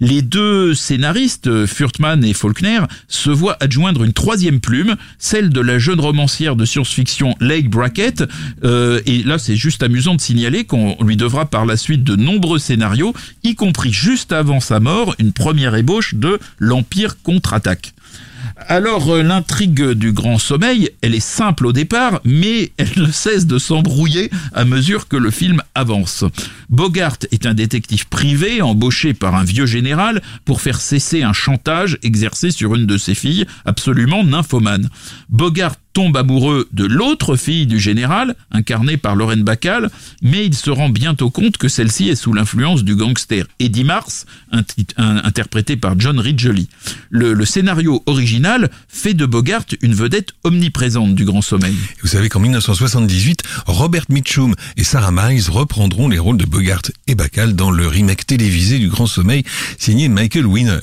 Les 0.00 0.20
deux 0.20 0.74
scénaristes, 0.74 1.46
euh, 1.46 1.66
Furtman 1.66 2.24
et 2.24 2.34
Faulkner, 2.34 2.80
se 3.08 3.30
voient 3.30 3.56
adjoindre 3.60 4.04
une 4.04 4.12
troisième 4.12 4.60
plume, 4.60 4.96
celle 5.18 5.50
de 5.50 5.60
la 5.60 5.78
jeune 5.78 6.00
romancière 6.00 6.56
de 6.56 6.64
science-fiction 6.64 7.36
Lake 7.40 7.70
Brackett. 7.70 8.24
Euh, 8.64 9.00
et 9.06 9.22
là, 9.22 9.38
c'est 9.38 9.56
juste 9.56 9.82
amusant 9.82 10.01
de 10.10 10.20
signaler 10.20 10.64
qu'on 10.64 10.96
lui 11.02 11.16
devra 11.16 11.46
par 11.46 11.64
la 11.64 11.76
suite 11.76 12.02
de 12.02 12.16
nombreux 12.16 12.58
scénarios, 12.58 13.14
y 13.44 13.54
compris 13.54 13.92
juste 13.92 14.32
avant 14.32 14.60
sa 14.60 14.80
mort, 14.80 15.14
une 15.18 15.32
première 15.32 15.74
ébauche 15.76 16.14
de 16.14 16.38
L'Empire 16.58 17.22
contre-attaque. 17.22 17.94
Alors 18.68 19.14
euh, 19.14 19.22
l'intrigue 19.22 19.92
du 19.92 20.12
grand 20.12 20.38
sommeil, 20.38 20.90
elle 21.00 21.14
est 21.14 21.20
simple 21.20 21.66
au 21.66 21.72
départ, 21.72 22.20
mais 22.24 22.72
elle 22.76 22.92
ne 22.96 23.10
cesse 23.10 23.46
de 23.46 23.58
s'embrouiller 23.58 24.30
à 24.52 24.64
mesure 24.64 25.08
que 25.08 25.16
le 25.16 25.30
film 25.30 25.62
avance. 25.74 26.24
Bogart 26.70 27.18
est 27.30 27.46
un 27.46 27.54
détective 27.54 28.08
privé 28.08 28.62
embauché 28.62 29.14
par 29.14 29.34
un 29.34 29.44
vieux 29.44 29.66
général 29.66 30.22
pour 30.44 30.60
faire 30.60 30.80
cesser 30.80 31.22
un 31.22 31.32
chantage 31.32 31.98
exercé 32.02 32.50
sur 32.50 32.74
une 32.74 32.86
de 32.86 32.98
ses 32.98 33.14
filles, 33.14 33.46
absolument 33.64 34.24
nymphomane. 34.24 34.88
Bogart 35.28 35.76
tombe 35.92 36.16
amoureux 36.16 36.68
de 36.72 36.86
l'autre 36.86 37.36
fille 37.36 37.66
du 37.66 37.78
général, 37.78 38.34
incarnée 38.50 38.96
par 38.96 39.14
Lorraine 39.14 39.42
Bacall, 39.42 39.90
mais 40.22 40.46
il 40.46 40.54
se 40.54 40.70
rend 40.70 40.88
bientôt 40.88 41.28
compte 41.28 41.58
que 41.58 41.68
celle-ci 41.68 42.08
est 42.08 42.16
sous 42.16 42.32
l'influence 42.32 42.82
du 42.82 42.96
gangster 42.96 43.44
Eddie 43.58 43.84
Mars, 43.84 44.24
interprété 44.96 45.76
par 45.76 46.00
John 46.00 46.18
Ridgely. 46.18 46.68
Le 47.10 47.44
scénario 47.44 48.02
original 48.06 48.51
fait 48.88 49.14
de 49.14 49.26
Bogart 49.26 49.64
une 49.80 49.94
vedette 49.94 50.32
omniprésente 50.44 51.14
du 51.14 51.24
Grand 51.24 51.42
Sommeil. 51.42 51.74
Vous 52.02 52.08
savez 52.08 52.28
qu'en 52.28 52.40
1978, 52.40 53.42
Robert 53.66 54.04
Mitchum 54.08 54.54
et 54.76 54.84
Sarah 54.84 55.12
Miles 55.12 55.50
reprendront 55.50 56.08
les 56.08 56.18
rôles 56.18 56.36
de 56.36 56.44
Bogart 56.44 56.82
et 57.06 57.14
Bacall 57.14 57.54
dans 57.54 57.70
le 57.70 57.86
remake 57.86 58.26
télévisé 58.26 58.78
du 58.78 58.88
Grand 58.88 59.06
Sommeil 59.06 59.44
signé 59.78 60.08
Michael 60.08 60.46
Winner. 60.46 60.80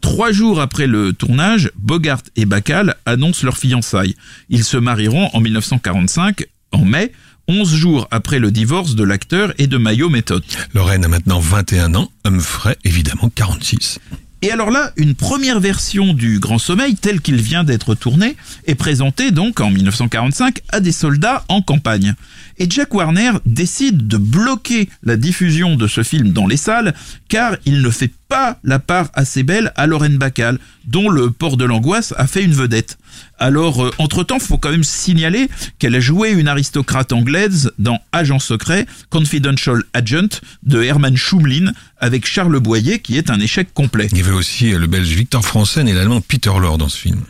Trois 0.00 0.32
jours 0.32 0.60
après 0.60 0.86
le 0.86 1.12
tournage, 1.12 1.70
Bogart 1.76 2.22
et 2.36 2.44
Bacall 2.44 2.94
annoncent 3.06 3.44
leur 3.44 3.56
fiançailles. 3.56 4.14
Ils 4.48 4.64
se 4.64 4.76
marieront 4.76 5.30
en 5.32 5.40
1945, 5.40 6.44
en 6.72 6.84
mai, 6.84 7.12
11 7.48 7.74
jours 7.74 8.08
après 8.10 8.38
le 8.38 8.50
divorce 8.50 8.94
de 8.94 9.04
l'acteur 9.04 9.52
et 9.58 9.66
de 9.66 9.76
Mayo 9.78 10.08
Method. 10.08 10.42
Lorraine 10.74 11.04
a 11.04 11.08
maintenant 11.08 11.38
21 11.38 11.94
ans, 11.94 12.10
Humphrey 12.24 12.76
évidemment 12.84 13.30
46. 13.34 14.00
Et 14.42 14.50
alors 14.50 14.70
là, 14.70 14.92
une 14.96 15.14
première 15.14 15.60
version 15.60 16.12
du 16.12 16.38
Grand 16.38 16.58
Sommeil, 16.58 16.94
tel 16.94 17.20
qu'il 17.20 17.40
vient 17.40 17.64
d'être 17.64 17.94
tourné, 17.94 18.36
est 18.66 18.74
présentée 18.74 19.30
donc 19.30 19.60
en 19.60 19.70
1945 19.70 20.60
à 20.68 20.80
des 20.80 20.92
soldats 20.92 21.44
en 21.48 21.62
campagne. 21.62 22.14
Et 22.58 22.68
Jack 22.68 22.92
Warner 22.94 23.32
décide 23.46 24.06
de 24.06 24.18
bloquer 24.18 24.88
la 25.02 25.16
diffusion 25.16 25.76
de 25.76 25.86
ce 25.86 26.02
film 26.02 26.32
dans 26.32 26.46
les 26.46 26.58
salles, 26.58 26.94
car 27.28 27.56
il 27.64 27.80
ne 27.80 27.90
fait 27.90 28.12
pas 28.28 28.58
la 28.62 28.78
part 28.78 29.08
assez 29.14 29.42
belle 29.42 29.72
à 29.74 29.86
Lorraine 29.86 30.18
Bacall, 30.18 30.58
dont 30.84 31.08
le 31.08 31.30
port 31.30 31.56
de 31.56 31.64
l'angoisse 31.64 32.12
a 32.16 32.26
fait 32.26 32.44
une 32.44 32.54
vedette. 32.54 32.98
Alors, 33.38 33.84
euh, 33.84 33.90
entre-temps, 33.98 34.38
faut 34.38 34.58
quand 34.58 34.70
même 34.70 34.84
signaler 34.84 35.48
qu'elle 35.78 35.94
a 35.94 36.00
joué 36.00 36.30
une 36.30 36.48
aristocrate 36.48 37.12
anglaise 37.12 37.72
dans 37.78 37.98
Agent 38.12 38.38
secret, 38.38 38.86
Confidential 39.10 39.82
Agent, 39.92 40.40
de 40.62 40.82
Herman 40.82 41.16
Schumlin, 41.16 41.72
avec 41.98 42.26
Charles 42.26 42.58
Boyer, 42.60 43.00
qui 43.00 43.16
est 43.16 43.30
un 43.30 43.40
échec 43.40 43.72
complet. 43.74 44.08
Il 44.12 44.18
y 44.18 44.22
avait 44.22 44.32
aussi 44.32 44.70
le 44.70 44.86
belge 44.86 45.08
Victor 45.08 45.44
Franzen 45.44 45.88
et 45.88 45.92
l'allemand 45.92 46.20
Peter 46.20 46.52
Lorre 46.58 46.78
dans 46.78 46.88
ce 46.88 46.98
film. 46.98 47.20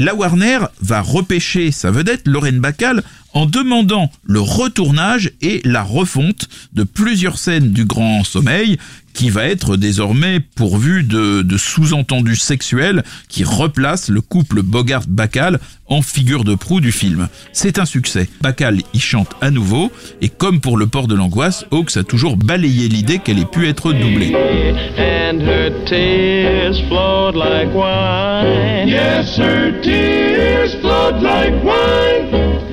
La 0.00 0.14
Warner 0.14 0.58
va 0.80 1.00
repêcher 1.00 1.70
sa 1.70 1.92
vedette, 1.92 2.22
Lorraine 2.26 2.58
Bacall, 2.58 3.04
en 3.34 3.46
demandant 3.46 4.10
le 4.22 4.40
retournage 4.40 5.32
et 5.42 5.60
la 5.64 5.82
refonte 5.82 6.48
de 6.72 6.84
plusieurs 6.84 7.38
scènes 7.38 7.72
du 7.72 7.84
Grand 7.84 8.24
Sommeil, 8.24 8.78
qui 9.12 9.30
va 9.30 9.44
être 9.44 9.76
désormais 9.76 10.40
pourvu 10.40 11.04
de, 11.04 11.42
de 11.42 11.56
sous-entendus 11.56 12.36
sexuels 12.36 13.04
qui 13.28 13.44
replacent 13.44 14.08
le 14.08 14.20
couple 14.20 14.62
Bogart-Bacall 14.62 15.60
en 15.86 16.02
figure 16.02 16.42
de 16.42 16.54
proue 16.56 16.80
du 16.80 16.90
film. 16.90 17.28
C'est 17.52 17.78
un 17.78 17.84
succès. 17.84 18.28
Bacall 18.40 18.80
y 18.92 18.98
chante 18.98 19.36
à 19.40 19.50
nouveau, 19.50 19.92
et 20.20 20.28
comme 20.28 20.60
pour 20.60 20.76
le 20.76 20.86
port 20.86 21.06
de 21.06 21.14
l'angoisse, 21.14 21.64
Hawks 21.70 21.96
a 21.96 22.02
toujours 22.02 22.36
balayé 22.36 22.88
l'idée 22.88 23.18
qu'elle 23.20 23.38
ait 23.38 23.44
pu 23.44 23.68
être 23.68 23.92
doublée. 23.92 24.34
And 24.98 25.40
her 25.40 25.70
tears 25.86 26.80
flowed 26.88 27.36
like 27.36 27.72
wine. 27.74 28.88
Yes, 28.88 29.36
her 29.38 29.80
tears 29.80 30.74
flowed 30.80 31.22
like 31.22 31.54
wine. 31.64 32.63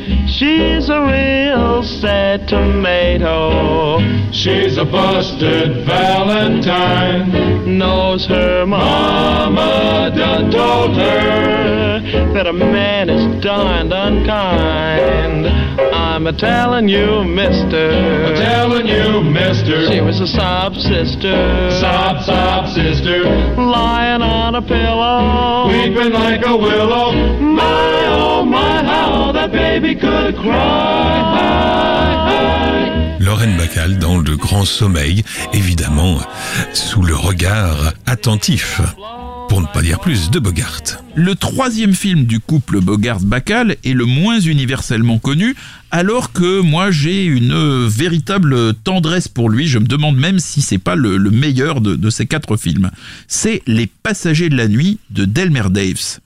She's 0.41 0.89
a 0.89 0.99
real 0.99 1.83
sad 1.83 2.47
tomato. 2.47 3.99
She's 4.31 4.75
a 4.77 4.85
busted 4.85 5.85
Valentine. 5.85 7.77
Knows 7.77 8.25
her 8.25 8.65
Mama 8.65 10.11
done 10.15 10.49
told 10.49 10.97
her. 10.97 12.01
that 12.33 12.47
a 12.47 12.53
man 12.53 13.09
is 13.11 13.43
darned 13.43 13.93
unkind. 13.93 15.45
I'm 15.93 16.25
a 16.25 16.33
telling 16.33 16.89
you, 16.89 17.23
mister. 17.23 17.91
I'm 17.91 18.35
telling 18.35 18.87
you, 18.87 19.21
mister. 19.21 19.91
She 19.91 20.01
was 20.01 20.19
a 20.21 20.27
sob 20.27 20.70
sister. 20.91 21.71
Sob, 21.79 22.21
sob, 22.23 22.67
sister. 22.67 23.23
Lying 23.55 24.21
on 24.21 24.55
a 24.55 24.61
pillow. 24.61 25.67
Weeping 25.69 26.11
like 26.11 26.45
a 26.45 26.55
willow. 26.55 27.11
My, 27.39 28.05
oh 28.07 28.43
my, 28.45 28.83
how 28.83 29.31
that 29.31 29.51
baby 29.51 29.95
could 29.95 30.35
cry. 30.35 31.21
Lorraine 33.19 33.55
Bacall 33.57 33.97
dans 33.99 34.17
Le 34.17 34.35
Grand 34.35 34.65
Sommeil, 34.65 35.23
évidemment 35.53 36.17
sous 36.73 37.03
le 37.03 37.15
regard 37.15 37.93
attentif, 38.05 38.81
pour 39.51 39.59
ne 39.59 39.67
pas 39.67 39.81
dire 39.81 39.99
plus, 39.99 40.31
de 40.31 40.39
Bogart. 40.39 40.81
Le 41.13 41.35
troisième 41.35 41.93
film 41.93 42.23
du 42.23 42.39
couple 42.39 42.79
Bogart-Bacall 42.79 43.75
est 43.83 43.91
le 43.91 44.05
moins 44.05 44.39
universellement 44.39 45.19
connu, 45.19 45.57
alors 45.91 46.31
que 46.31 46.61
moi 46.61 46.89
j'ai 46.89 47.25
une 47.25 47.85
véritable 47.85 48.73
tendresse 48.75 49.27
pour 49.27 49.49
lui. 49.49 49.67
Je 49.67 49.77
me 49.77 49.87
demande 49.87 50.15
même 50.15 50.39
si 50.39 50.61
c'est 50.61 50.77
pas 50.77 50.95
le, 50.95 51.17
le 51.17 51.31
meilleur 51.31 51.81
de, 51.81 51.97
de 51.97 52.09
ces 52.09 52.27
quatre 52.27 52.55
films. 52.55 52.91
C'est 53.27 53.61
Les 53.67 53.87
Passagers 53.87 54.47
de 54.47 54.55
la 54.55 54.69
Nuit 54.69 54.99
de 55.09 55.25
Delmer 55.25 55.69
Daves. 55.69 56.21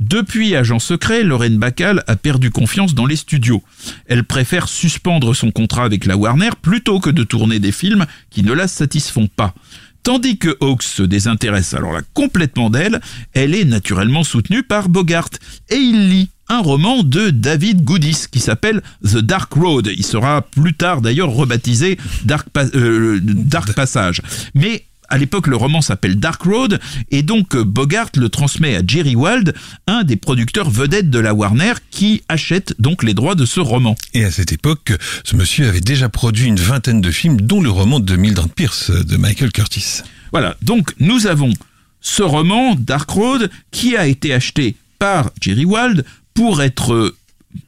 Depuis 0.00 0.56
Agent 0.56 0.78
Secret, 0.78 1.24
Lorraine 1.24 1.58
Bacall 1.58 2.02
a 2.06 2.16
perdu 2.16 2.50
confiance 2.50 2.94
dans 2.94 3.04
les 3.04 3.16
studios. 3.16 3.62
Elle 4.06 4.24
préfère 4.24 4.66
suspendre 4.66 5.36
son 5.36 5.50
contrat 5.50 5.84
avec 5.84 6.06
la 6.06 6.16
Warner 6.16 6.50
plutôt 6.62 7.00
que 7.00 7.10
de 7.10 7.22
tourner 7.22 7.58
des 7.58 7.70
films 7.70 8.06
qui 8.30 8.42
ne 8.42 8.54
la 8.54 8.66
satisfont 8.66 9.26
pas. 9.26 9.54
Tandis 10.02 10.36
que 10.36 10.56
Hawks 10.60 10.82
se 10.82 11.02
désintéresse 11.02 11.74
alors 11.74 11.92
là 11.92 12.00
complètement 12.14 12.70
d'elle, 12.70 13.00
elle 13.34 13.54
est 13.54 13.64
naturellement 13.64 14.24
soutenue 14.24 14.62
par 14.62 14.88
Bogart. 14.88 15.28
Et 15.70 15.76
il 15.76 16.08
lit 16.10 16.28
un 16.48 16.58
roman 16.60 17.02
de 17.02 17.30
David 17.30 17.82
Goodis 17.84 18.26
qui 18.30 18.40
s'appelle 18.40 18.82
The 19.04 19.18
Dark 19.18 19.52
Road. 19.54 19.88
Il 19.96 20.04
sera 20.04 20.42
plus 20.42 20.74
tard 20.74 21.00
d'ailleurs 21.00 21.30
rebaptisé 21.32 21.98
Dark, 22.24 22.48
Pa- 22.50 22.66
euh, 22.74 23.20
Dark 23.22 23.72
Passage. 23.74 24.20
Mais 24.54 24.84
à 25.12 25.18
l'époque, 25.18 25.46
le 25.46 25.56
roman 25.56 25.82
s'appelle 25.82 26.16
Dark 26.16 26.40
Road, 26.42 26.80
et 27.10 27.22
donc 27.22 27.54
euh, 27.54 27.64
Bogart 27.64 28.08
le 28.16 28.30
transmet 28.30 28.76
à 28.76 28.80
Jerry 28.84 29.14
Wald, 29.14 29.54
un 29.86 30.04
des 30.04 30.16
producteurs 30.16 30.70
vedettes 30.70 31.10
de 31.10 31.18
la 31.18 31.34
Warner, 31.34 31.74
qui 31.90 32.22
achète 32.30 32.74
donc 32.80 33.02
les 33.02 33.12
droits 33.12 33.34
de 33.34 33.44
ce 33.44 33.60
roman. 33.60 33.94
Et 34.14 34.24
à 34.24 34.30
cette 34.30 34.52
époque, 34.52 34.94
ce 35.22 35.36
monsieur 35.36 35.68
avait 35.68 35.82
déjà 35.82 36.08
produit 36.08 36.46
une 36.46 36.58
vingtaine 36.58 37.02
de 37.02 37.10
films, 37.10 37.42
dont 37.42 37.60
le 37.60 37.68
roman 37.68 38.00
de 38.00 38.16
Mildred 38.16 38.52
Pierce 38.54 38.90
de 38.90 39.16
Michael 39.18 39.52
Curtis. 39.52 40.00
Voilà, 40.30 40.56
donc 40.62 40.94
nous 40.98 41.26
avons 41.26 41.52
ce 42.00 42.22
roman, 42.22 42.74
Dark 42.74 43.10
Road, 43.10 43.50
qui 43.70 43.98
a 43.98 44.06
été 44.06 44.32
acheté 44.32 44.76
par 44.98 45.30
Jerry 45.42 45.66
Wald 45.66 46.06
pour 46.32 46.62
être 46.62 46.94
euh, 46.94 47.14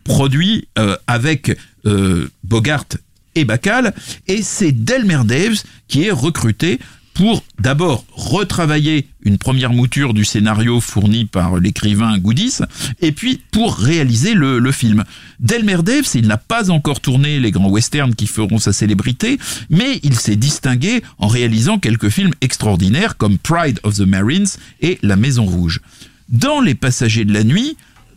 produit 0.03 0.67
euh, 0.79 0.97
avec 1.07 1.55
euh, 1.85 2.31
Bogart 2.43 2.87
et 3.35 3.45
Bacall, 3.45 3.93
et 4.29 4.43
c'est 4.43 4.73
Delmer 4.73 5.21
Daves 5.27 5.63
qui 5.89 6.05
est 6.05 6.11
recruté 6.11 6.79
pour 7.15 7.45
d'abord 7.61 8.05
retravailler 8.13 9.07
une 9.23 9.39
première 9.39 9.73
mouture 9.73 10.13
du 10.13 10.25
scénario 10.25 10.81
fourni 10.81 11.25
par 11.25 11.57
l'écrivain 11.57 12.19
Goodis, 12.19 12.59
et 13.01 13.13
puis 13.13 13.41
pour 13.53 13.77
réaliser 13.77 14.35
le, 14.35 14.59
le 14.59 14.73
film. 14.73 15.05
Delmer 15.41 15.79
Daves, 15.83 16.11
il 16.15 16.27
n'a 16.27 16.37
pas 16.37 16.71
encore 16.71 17.01
tourné 17.01 17.41
les 17.41 17.53
grands 17.53 17.71
westerns 17.71 18.15
qui 18.15 18.27
feront 18.27 18.59
sa 18.59 18.73
célébrité, 18.73 19.39
mais 19.71 20.01
il 20.03 20.17
s'est 20.17 20.37
distingué 20.37 21.03
en 21.19 21.29
réalisant 21.29 21.79
quelques 21.79 22.11
films 22.11 22.35
extraordinaires 22.41 23.17
comme 23.17 23.39
Pride 23.39 23.81
of 23.85 23.97
the 23.97 24.01
Marines 24.01 24.49
et 24.81 24.99
La 25.03 25.17
Maison 25.17 25.47
Rouge. 25.47 25.81
Dans 26.29 26.61
Les 26.61 26.75
Passagers 26.75 27.25
de 27.25 27.33
la 27.33 27.45
Nuit, 27.45 27.77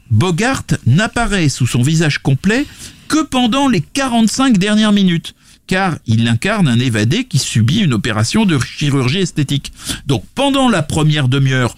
Bogart 0.10 0.64
n'apparaît 0.86 1.50
sous 1.50 1.68
son 1.68 1.82
visage 1.82 2.20
complet 2.20 2.66
que 3.08 3.24
pendant 3.24 3.68
les 3.68 3.82
45 3.82 4.58
dernières 4.58 4.92
minutes, 4.92 5.36
car 5.68 5.98
il 6.08 6.28
incarne 6.28 6.68
un 6.68 6.80
évadé 6.80 7.26
qui 7.26 7.38
subit 7.38 7.80
une 7.80 7.94
opération 7.94 8.46
de 8.46 8.58
chirurgie 8.60 9.20
esthétique. 9.20 9.72
Donc 10.06 10.24
pendant 10.34 10.70
la 10.70 10.82
première 10.82 11.28
demi-heure, 11.28 11.76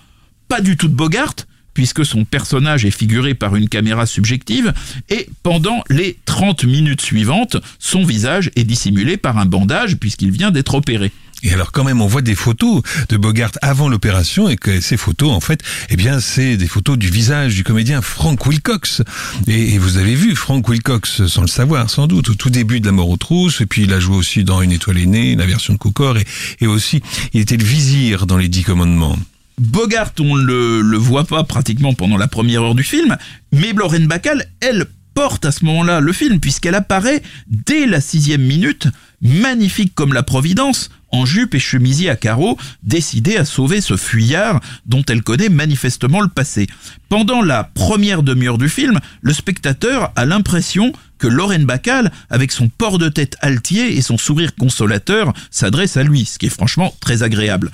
pas 0.47 0.61
du 0.61 0.77
tout 0.77 0.87
de 0.87 0.95
Bogart, 0.95 1.35
puisque 1.73 2.05
son 2.05 2.25
personnage 2.25 2.85
est 2.85 2.91
figuré 2.91 3.33
par 3.33 3.55
une 3.55 3.69
caméra 3.69 4.05
subjective, 4.05 4.73
et 5.09 5.29
pendant 5.43 5.83
les 5.89 6.17
30 6.25 6.65
minutes 6.65 7.01
suivantes, 7.01 7.57
son 7.77 8.03
visage 8.03 8.51
est 8.55 8.63
dissimulé 8.63 9.17
par 9.17 9.37
un 9.37 9.45
bandage, 9.45 9.97
puisqu'il 9.97 10.31
vient 10.31 10.51
d'être 10.51 10.75
opéré. 10.75 11.11
Et 11.43 11.53
alors 11.53 11.71
quand 11.71 11.83
même, 11.83 12.01
on 12.01 12.07
voit 12.07 12.21
des 12.21 12.35
photos 12.35 12.81
de 13.07 13.17
Bogart 13.17 13.51
avant 13.61 13.89
l'opération 13.89 14.49
et 14.49 14.57
que 14.57 14.81
ces 14.81 14.97
photos, 14.97 15.31
en 15.31 15.39
fait, 15.39 15.63
eh 15.89 15.95
bien, 15.95 16.19
c'est 16.19 16.57
des 16.57 16.67
photos 16.67 16.97
du 16.97 17.09
visage 17.09 17.55
du 17.55 17.63
comédien 17.63 18.01
Frank 18.01 18.45
Wilcox. 18.45 19.01
Et, 19.47 19.77
vous 19.77 19.97
avez 19.97 20.15
vu 20.15 20.35
Frank 20.35 20.67
Wilcox, 20.67 21.25
sans 21.27 21.41
le 21.41 21.47
savoir 21.47 21.89
sans 21.89 22.07
doute, 22.07 22.29
au 22.29 22.35
tout 22.35 22.49
début 22.49 22.81
de 22.81 22.85
La 22.85 22.91
mort 22.91 23.09
aux 23.09 23.17
trousses, 23.17 23.61
et 23.61 23.65
puis 23.65 23.83
il 23.83 23.93
a 23.93 23.99
joué 23.99 24.15
aussi 24.15 24.43
dans 24.43 24.61
Une 24.61 24.71
étoile 24.71 24.97
aînée, 24.97 25.35
la 25.35 25.45
version 25.45 25.73
de 25.73 25.77
Cocor, 25.77 26.17
et, 26.17 26.25
et 26.59 26.67
aussi, 26.67 27.01
il 27.33 27.41
était 27.41 27.57
le 27.57 27.63
vizir 27.63 28.25
dans 28.25 28.37
Les 28.37 28.49
Dix 28.49 28.63
Commandements. 28.63 29.17
Bogart, 29.59 30.11
on 30.19 30.35
le, 30.35 30.81
le 30.81 30.97
voit 30.97 31.25
pas 31.25 31.43
pratiquement 31.43 31.93
pendant 31.93 32.17
la 32.17 32.27
première 32.27 32.63
heure 32.63 32.75
du 32.75 32.83
film, 32.83 33.17
mais 33.51 33.73
Lorraine 33.73 34.07
Bacall, 34.07 34.45
elle 34.61 34.85
porte 35.13 35.45
à 35.45 35.51
ce 35.51 35.65
moment-là 35.65 35.99
le 35.99 36.13
film, 36.13 36.39
puisqu'elle 36.39 36.75
apparaît 36.75 37.21
dès 37.47 37.85
la 37.85 37.99
sixième 37.99 38.41
minute, 38.41 38.87
magnifique 39.21 39.93
comme 39.93 40.13
la 40.13 40.23
Providence, 40.23 40.89
en 41.11 41.25
jupe 41.25 41.55
et 41.55 41.59
chemisier 41.59 42.09
à 42.09 42.15
carreaux, 42.15 42.57
décidée 42.83 43.37
à 43.37 43.45
sauver 43.45 43.81
ce 43.81 43.97
fuyard 43.97 44.59
dont 44.85 45.03
elle 45.07 45.23
connaît 45.23 45.49
manifestement 45.49 46.21
le 46.21 46.27
passé. 46.27 46.67
Pendant 47.09 47.41
la 47.41 47.63
première 47.63 48.23
demi-heure 48.23 48.57
du 48.57 48.69
film, 48.69 48.99
le 49.21 49.33
spectateur 49.33 50.11
a 50.15 50.25
l'impression 50.25 50.93
que 51.17 51.27
Lorraine 51.27 51.65
Bacall, 51.65 52.11
avec 52.29 52.51
son 52.51 52.69
port 52.69 52.97
de 52.97 53.09
tête 53.09 53.35
altier 53.41 53.97
et 53.97 54.01
son 54.01 54.17
sourire 54.17 54.55
consolateur, 54.55 55.33
s'adresse 55.51 55.97
à 55.97 56.03
lui, 56.03 56.25
ce 56.25 56.39
qui 56.39 56.47
est 56.47 56.49
franchement 56.49 56.95
très 57.01 57.23
agréable. 57.23 57.71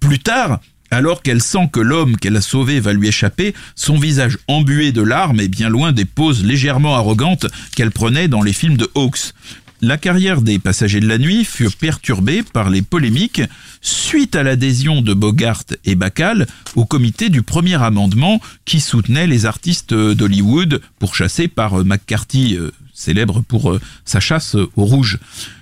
Plus 0.00 0.18
tard, 0.18 0.60
alors 0.90 1.22
qu'elle 1.22 1.42
sent 1.42 1.68
que 1.72 1.80
l'homme 1.80 2.16
qu'elle 2.16 2.36
a 2.36 2.40
sauvé 2.40 2.80
va 2.80 2.92
lui 2.92 3.08
échapper, 3.08 3.54
son 3.74 3.98
visage 3.98 4.38
embué 4.48 4.92
de 4.92 5.02
larmes 5.02 5.40
est 5.40 5.48
bien 5.48 5.68
loin 5.68 5.92
des 5.92 6.04
poses 6.04 6.44
légèrement 6.44 6.96
arrogantes 6.96 7.46
qu'elle 7.76 7.90
prenait 7.90 8.28
dans 8.28 8.42
les 8.42 8.52
films 8.52 8.76
de 8.76 8.90
Hawks. 8.94 9.32
La 9.80 9.96
carrière 9.96 10.42
des 10.42 10.58
passagers 10.58 10.98
de 10.98 11.06
la 11.06 11.18
nuit 11.18 11.44
fut 11.44 11.70
perturbée 11.70 12.42
par 12.42 12.68
les 12.68 12.82
polémiques 12.82 13.42
suite 13.80 14.34
à 14.34 14.42
l'adhésion 14.42 15.02
de 15.02 15.14
Bogart 15.14 15.62
et 15.84 15.94
Bacall 15.94 16.48
au 16.74 16.84
comité 16.84 17.28
du 17.28 17.42
premier 17.42 17.80
amendement 17.80 18.40
qui 18.64 18.80
soutenait 18.80 19.28
les 19.28 19.46
artistes 19.46 19.94
d'Hollywood 19.94 20.80
pourchassés 20.98 21.46
par 21.46 21.84
McCarthy, 21.84 22.56
euh, 22.56 22.72
célèbre 22.92 23.44
pour 23.46 23.70
euh, 23.70 23.80
sa 24.04 24.18
chasse 24.18 24.56
au 24.56 24.84
rouge. 24.84 25.20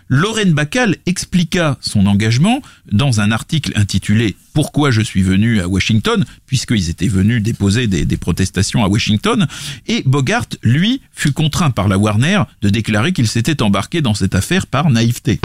Lorraine 0.08 0.52
Bacal 0.52 0.96
expliqua 1.06 1.78
son 1.80 2.06
engagement 2.06 2.62
dans 2.92 3.20
un 3.20 3.32
article 3.32 3.72
intitulé 3.74 4.36
Pourquoi 4.54 4.90
je 4.90 5.00
suis 5.00 5.22
venu 5.22 5.60
à 5.60 5.68
Washington, 5.68 6.24
puisqu'ils 6.46 6.90
étaient 6.90 7.08
venus 7.08 7.42
déposer 7.42 7.86
des, 7.86 8.04
des 8.04 8.16
protestations 8.16 8.84
à 8.84 8.88
Washington, 8.88 9.46
et 9.86 10.02
Bogart, 10.06 10.46
lui, 10.62 11.00
fut 11.12 11.32
contraint 11.32 11.70
par 11.70 11.88
la 11.88 11.98
Warner 11.98 12.42
de 12.62 12.68
déclarer 12.68 13.12
qu'il 13.12 13.26
s'était 13.26 13.62
embarqué 13.62 14.00
dans 14.00 14.14
cette 14.14 14.34
affaire 14.34 14.66
par 14.66 14.90
naïveté. 14.90 15.40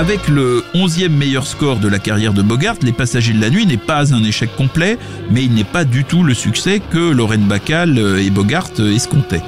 Avec 0.00 0.28
le 0.28 0.64
11e 0.74 1.10
meilleur 1.10 1.46
score 1.46 1.78
de 1.78 1.86
la 1.86 1.98
carrière 1.98 2.32
de 2.32 2.40
Bogart, 2.40 2.76
Les 2.80 2.90
Passagers 2.90 3.34
de 3.34 3.40
la 3.42 3.50
Nuit 3.50 3.66
n'est 3.66 3.76
pas 3.76 4.14
un 4.14 4.24
échec 4.24 4.48
complet, 4.56 4.96
mais 5.30 5.44
il 5.44 5.52
n'est 5.52 5.62
pas 5.62 5.84
du 5.84 6.04
tout 6.04 6.22
le 6.22 6.32
succès 6.32 6.80
que 6.80 7.12
Lorraine 7.12 7.44
Bacall 7.44 7.98
et 8.18 8.30
Bogart 8.30 8.70
escomptaient. 8.78 9.42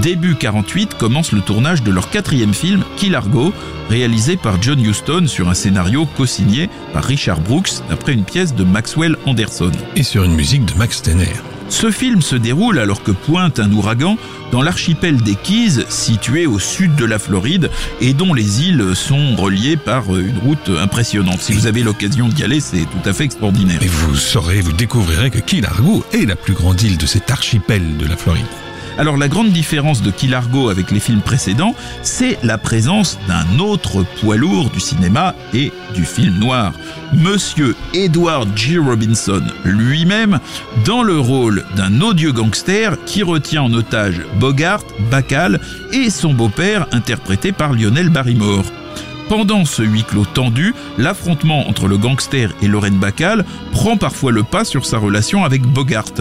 Début 0.00 0.34
48 0.34 0.94
commence 0.94 1.32
le 1.32 1.42
tournage 1.42 1.82
de 1.82 1.90
leur 1.90 2.08
quatrième 2.08 2.54
film, 2.54 2.84
Kill 2.96 3.14
Argo, 3.14 3.52
réalisé 3.90 4.38
par 4.38 4.62
John 4.62 4.80
Huston 4.80 5.26
sur 5.26 5.50
un 5.50 5.54
scénario 5.54 6.06
co-signé 6.16 6.70
par 6.94 7.04
Richard 7.04 7.42
Brooks 7.42 7.82
d'après 7.90 8.14
une 8.14 8.24
pièce 8.24 8.54
de 8.54 8.64
Maxwell 8.64 9.14
Anderson. 9.26 9.72
Et 9.94 10.02
sur 10.02 10.24
une 10.24 10.34
musique 10.34 10.64
de 10.64 10.72
Max 10.78 10.96
Steiner. 10.96 11.34
Ce 11.68 11.90
film 11.90 12.22
se 12.22 12.36
déroule 12.36 12.78
alors 12.78 13.02
que 13.02 13.10
pointe 13.10 13.60
un 13.60 13.70
ouragan 13.72 14.16
dans 14.52 14.62
l'archipel 14.62 15.18
des 15.18 15.34
Keys, 15.34 15.84
situé 15.88 16.46
au 16.46 16.58
sud 16.58 16.94
de 16.96 17.04
la 17.04 17.18
Floride 17.18 17.70
et 18.00 18.14
dont 18.14 18.32
les 18.32 18.62
îles 18.62 18.96
sont 18.96 19.36
reliées 19.36 19.76
par 19.76 20.16
une 20.16 20.38
route 20.38 20.70
impressionnante. 20.80 21.40
Si 21.40 21.52
vous 21.52 21.66
avez 21.66 21.82
l'occasion 21.82 22.28
d'y 22.28 22.44
aller, 22.44 22.60
c'est 22.60 22.86
tout 22.86 23.08
à 23.08 23.12
fait 23.12 23.24
extraordinaire. 23.24 23.82
Et 23.82 23.86
vous 23.86 24.16
saurez, 24.16 24.60
vous 24.60 24.72
découvrirez 24.72 25.30
que 25.30 25.38
Key 25.38 25.60
Largo 25.60 26.04
est 26.12 26.26
la 26.26 26.36
plus 26.36 26.54
grande 26.54 26.80
île 26.82 26.96
de 26.96 27.06
cet 27.06 27.30
archipel 27.30 27.96
de 27.98 28.06
la 28.06 28.16
Floride. 28.16 28.46
Alors 28.98 29.16
la 29.16 29.28
grande 29.28 29.50
différence 29.50 30.02
de 30.02 30.10
Key 30.10 30.26
Largo 30.26 30.70
avec 30.70 30.90
les 30.90 30.98
films 30.98 31.20
précédents, 31.20 31.76
c'est 32.02 32.36
la 32.42 32.58
présence 32.58 33.16
d'un 33.28 33.60
autre 33.60 34.04
poids 34.20 34.36
lourd 34.36 34.70
du 34.70 34.80
cinéma 34.80 35.36
et 35.54 35.72
du 35.94 36.04
film 36.04 36.36
noir. 36.40 36.72
Monsieur 37.12 37.76
Edward 37.94 38.48
G. 38.56 38.76
Robinson 38.76 39.42
lui-même 39.64 40.40
dans 40.84 41.04
le 41.04 41.16
rôle 41.16 41.64
d'un 41.76 42.00
odieux 42.00 42.32
gangster 42.32 42.96
qui 43.06 43.22
retient 43.22 43.62
en 43.62 43.72
otage 43.72 44.20
Bogart, 44.40 44.82
Bacall 45.12 45.60
et 45.92 46.10
son 46.10 46.34
beau-père 46.34 46.88
interprété 46.90 47.52
par 47.52 47.74
Lionel 47.74 48.08
Barrymore. 48.08 48.64
Pendant 49.28 49.66
ce 49.66 49.82
huis 49.82 50.04
clos 50.04 50.24
tendu, 50.24 50.74
l'affrontement 50.96 51.68
entre 51.68 51.86
le 51.86 51.98
gangster 51.98 52.52
et 52.62 52.66
Lorraine 52.66 52.98
Bacall 52.98 53.44
prend 53.72 53.98
parfois 53.98 54.32
le 54.32 54.42
pas 54.42 54.64
sur 54.64 54.86
sa 54.86 54.96
relation 54.98 55.44
avec 55.44 55.62
Bogart. 55.62 56.14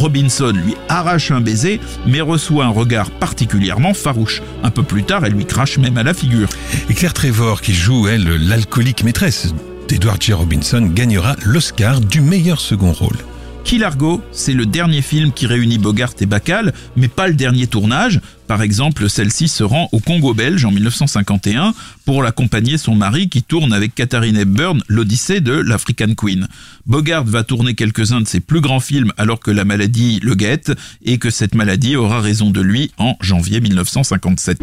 Robinson 0.00 0.52
lui 0.54 0.76
arrache 0.88 1.30
un 1.30 1.42
baiser, 1.42 1.78
mais 2.06 2.22
reçoit 2.22 2.64
un 2.64 2.70
regard 2.70 3.10
particulièrement 3.10 3.92
farouche. 3.92 4.40
Un 4.62 4.70
peu 4.70 4.82
plus 4.82 5.04
tard, 5.04 5.26
elle 5.26 5.34
lui 5.34 5.44
crache 5.44 5.76
même 5.76 5.98
à 5.98 6.02
la 6.02 6.14
figure. 6.14 6.48
Et 6.88 6.94
Claire 6.94 7.12
Trevor, 7.12 7.60
qui 7.60 7.74
joue, 7.74 8.08
elle, 8.08 8.24
l'alcoolique 8.48 9.04
maîtresse 9.04 9.54
d'Edward 9.88 10.22
G. 10.22 10.32
Robinson, 10.32 10.90
gagnera 10.94 11.36
l'Oscar 11.44 12.00
du 12.00 12.22
meilleur 12.22 12.60
second 12.60 12.92
rôle. 12.92 13.18
Kill 13.62 13.84
Argo, 13.84 14.22
c'est 14.32 14.54
le 14.54 14.64
dernier 14.64 15.02
film 15.02 15.32
qui 15.32 15.46
réunit 15.46 15.76
Bogart 15.76 16.14
et 16.18 16.26
Bacall, 16.26 16.72
mais 16.96 17.08
pas 17.08 17.28
le 17.28 17.34
dernier 17.34 17.66
tournage. 17.66 18.22
Par 18.50 18.62
exemple, 18.62 19.08
celle-ci 19.08 19.46
se 19.46 19.62
rend 19.62 19.88
au 19.92 20.00
Congo 20.00 20.34
belge 20.34 20.64
en 20.64 20.72
1951 20.72 21.72
pour 22.04 22.24
accompagner 22.24 22.78
son 22.78 22.96
mari 22.96 23.28
qui 23.28 23.44
tourne 23.44 23.72
avec 23.72 23.94
Katharine 23.94 24.36
Hepburn 24.36 24.82
l'Odyssée 24.88 25.40
de 25.40 25.52
l'African 25.52 26.14
Queen. 26.16 26.48
Bogart 26.84 27.22
va 27.22 27.44
tourner 27.44 27.76
quelques-uns 27.76 28.22
de 28.22 28.26
ses 28.26 28.40
plus 28.40 28.60
grands 28.60 28.80
films 28.80 29.12
alors 29.18 29.38
que 29.38 29.52
la 29.52 29.64
maladie 29.64 30.18
le 30.24 30.34
guette 30.34 30.72
et 31.04 31.18
que 31.18 31.30
cette 31.30 31.54
maladie 31.54 31.94
aura 31.94 32.20
raison 32.20 32.50
de 32.50 32.60
lui 32.60 32.90
en 32.98 33.16
janvier 33.20 33.60
1957. 33.60 34.58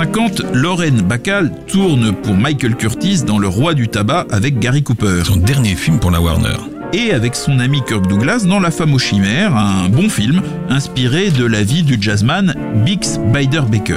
1950, 0.00 0.54
Lorraine 0.54 1.02
Bacall 1.02 1.52
tourne 1.66 2.12
pour 2.12 2.34
Michael 2.34 2.74
Curtis 2.74 3.22
dans 3.22 3.38
Le 3.38 3.48
Roi 3.48 3.74
du 3.74 3.88
Tabac 3.88 4.26
avec 4.30 4.58
Gary 4.58 4.82
Cooper. 4.82 5.24
Son 5.26 5.36
dernier 5.36 5.74
film 5.74 5.98
pour 5.98 6.10
la 6.10 6.22
Warner. 6.22 6.56
Et 6.94 7.12
avec 7.12 7.34
son 7.34 7.58
ami 7.58 7.82
Kirk 7.86 8.06
Douglas 8.06 8.44
dans 8.46 8.60
La 8.60 8.70
femme 8.70 8.94
aux 8.94 8.98
chimères, 8.98 9.54
un 9.54 9.90
bon 9.90 10.08
film 10.08 10.40
inspiré 10.70 11.30
de 11.30 11.44
la 11.44 11.62
vie 11.62 11.82
du 11.82 11.98
jazzman 12.00 12.54
Bix 12.86 13.18
Beiderbecke. 13.30 13.92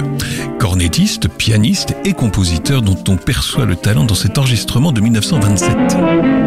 Cornettiste, 0.60 1.30
pianiste 1.30 1.96
et 2.04 2.12
compositeur 2.12 2.82
dont 2.82 3.02
on 3.08 3.16
perçoit 3.16 3.66
le 3.66 3.78
talent 3.78 4.04
dans 4.04 4.16
cet 4.16 4.38
enregistrement 4.38 4.92
de 4.92 5.00
1927. 5.00 6.42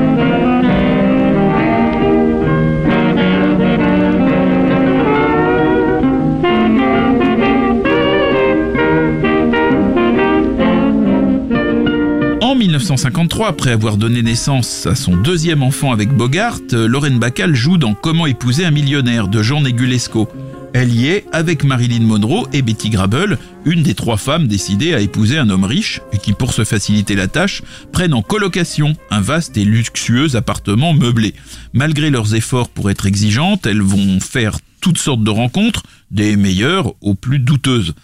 1953, 12.86 13.48
après 13.48 13.72
avoir 13.72 13.96
donné 13.96 14.22
naissance 14.22 14.86
à 14.86 14.94
son 14.94 15.16
deuxième 15.16 15.64
enfant 15.64 15.90
avec 15.90 16.10
Bogart, 16.10 16.60
euh, 16.72 16.86
Lorraine 16.86 17.18
Bacall 17.18 17.52
joue 17.52 17.78
dans 17.78 17.94
Comment 17.94 18.26
épouser 18.26 18.64
un 18.64 18.70
millionnaire 18.70 19.26
de 19.26 19.42
Jean 19.42 19.60
Negulesco. 19.60 20.28
Elle 20.72 20.94
y 20.94 21.08
est 21.08 21.24
avec 21.32 21.64
Marilyn 21.64 22.04
Monroe 22.04 22.46
et 22.52 22.62
Betty 22.62 22.90
Grable, 22.90 23.38
une 23.64 23.82
des 23.82 23.94
trois 23.94 24.18
femmes 24.18 24.46
décidées 24.46 24.94
à 24.94 25.00
épouser 25.00 25.36
un 25.36 25.50
homme 25.50 25.64
riche 25.64 26.00
et 26.12 26.18
qui, 26.18 26.32
pour 26.32 26.52
se 26.52 26.62
faciliter 26.62 27.16
la 27.16 27.26
tâche, 27.26 27.62
prennent 27.90 28.14
en 28.14 28.22
colocation 28.22 28.92
un 29.10 29.20
vaste 29.20 29.56
et 29.56 29.64
luxueux 29.64 30.36
appartement 30.36 30.92
meublé. 30.92 31.34
Malgré 31.72 32.08
leurs 32.10 32.36
efforts 32.36 32.68
pour 32.68 32.88
être 32.88 33.06
exigeantes, 33.06 33.66
elles 33.66 33.82
vont 33.82 34.20
faire 34.20 34.58
toutes 34.80 34.98
sortes 34.98 35.24
de 35.24 35.30
rencontres, 35.30 35.82
des 36.12 36.36
meilleures 36.36 36.94
aux 37.00 37.14
plus 37.14 37.40
douteuses. 37.40 37.94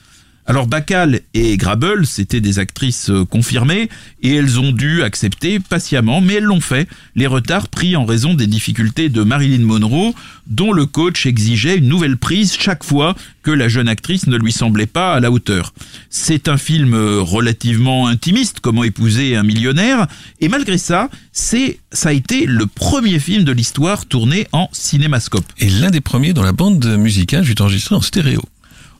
Alors 0.44 0.66
Bacall 0.66 1.20
et 1.34 1.56
Grable, 1.56 2.04
c'était 2.04 2.40
des 2.40 2.58
actrices 2.58 3.10
euh, 3.10 3.24
confirmées 3.24 3.88
et 4.22 4.34
elles 4.34 4.58
ont 4.58 4.72
dû 4.72 5.04
accepter 5.04 5.60
patiemment, 5.60 6.20
mais 6.20 6.34
elles 6.34 6.44
l'ont 6.44 6.60
fait, 6.60 6.88
les 7.14 7.28
retards 7.28 7.68
pris 7.68 7.94
en 7.94 8.04
raison 8.04 8.34
des 8.34 8.48
difficultés 8.48 9.08
de 9.08 9.22
Marilyn 9.22 9.64
Monroe, 9.64 10.12
dont 10.48 10.72
le 10.72 10.84
coach 10.84 11.26
exigeait 11.26 11.78
une 11.78 11.86
nouvelle 11.86 12.16
prise 12.16 12.56
chaque 12.58 12.82
fois 12.82 13.14
que 13.44 13.52
la 13.52 13.68
jeune 13.68 13.86
actrice 13.86 14.26
ne 14.26 14.36
lui 14.36 14.50
semblait 14.50 14.86
pas 14.86 15.14
à 15.14 15.20
la 15.20 15.30
hauteur. 15.30 15.74
C'est 16.10 16.48
un 16.48 16.56
film 16.56 16.94
euh, 16.94 17.20
relativement 17.20 18.08
intimiste, 18.08 18.58
comment 18.60 18.82
épouser 18.82 19.36
un 19.36 19.44
millionnaire, 19.44 20.08
et 20.40 20.48
malgré 20.48 20.76
ça, 20.76 21.08
c'est 21.30 21.78
ça 21.92 22.08
a 22.08 22.12
été 22.12 22.46
le 22.46 22.66
premier 22.66 23.20
film 23.20 23.44
de 23.44 23.52
l'histoire 23.52 24.06
tourné 24.06 24.48
en 24.50 24.68
cinémascope. 24.72 25.44
Et 25.58 25.70
l'un 25.70 25.90
des 25.90 26.00
premiers 26.00 26.32
dont 26.32 26.42
la 26.42 26.52
bande 26.52 26.84
musicale 26.98 27.44
fut 27.44 27.62
enregistrée 27.62 27.94
en 27.94 28.00
stéréo. 28.00 28.42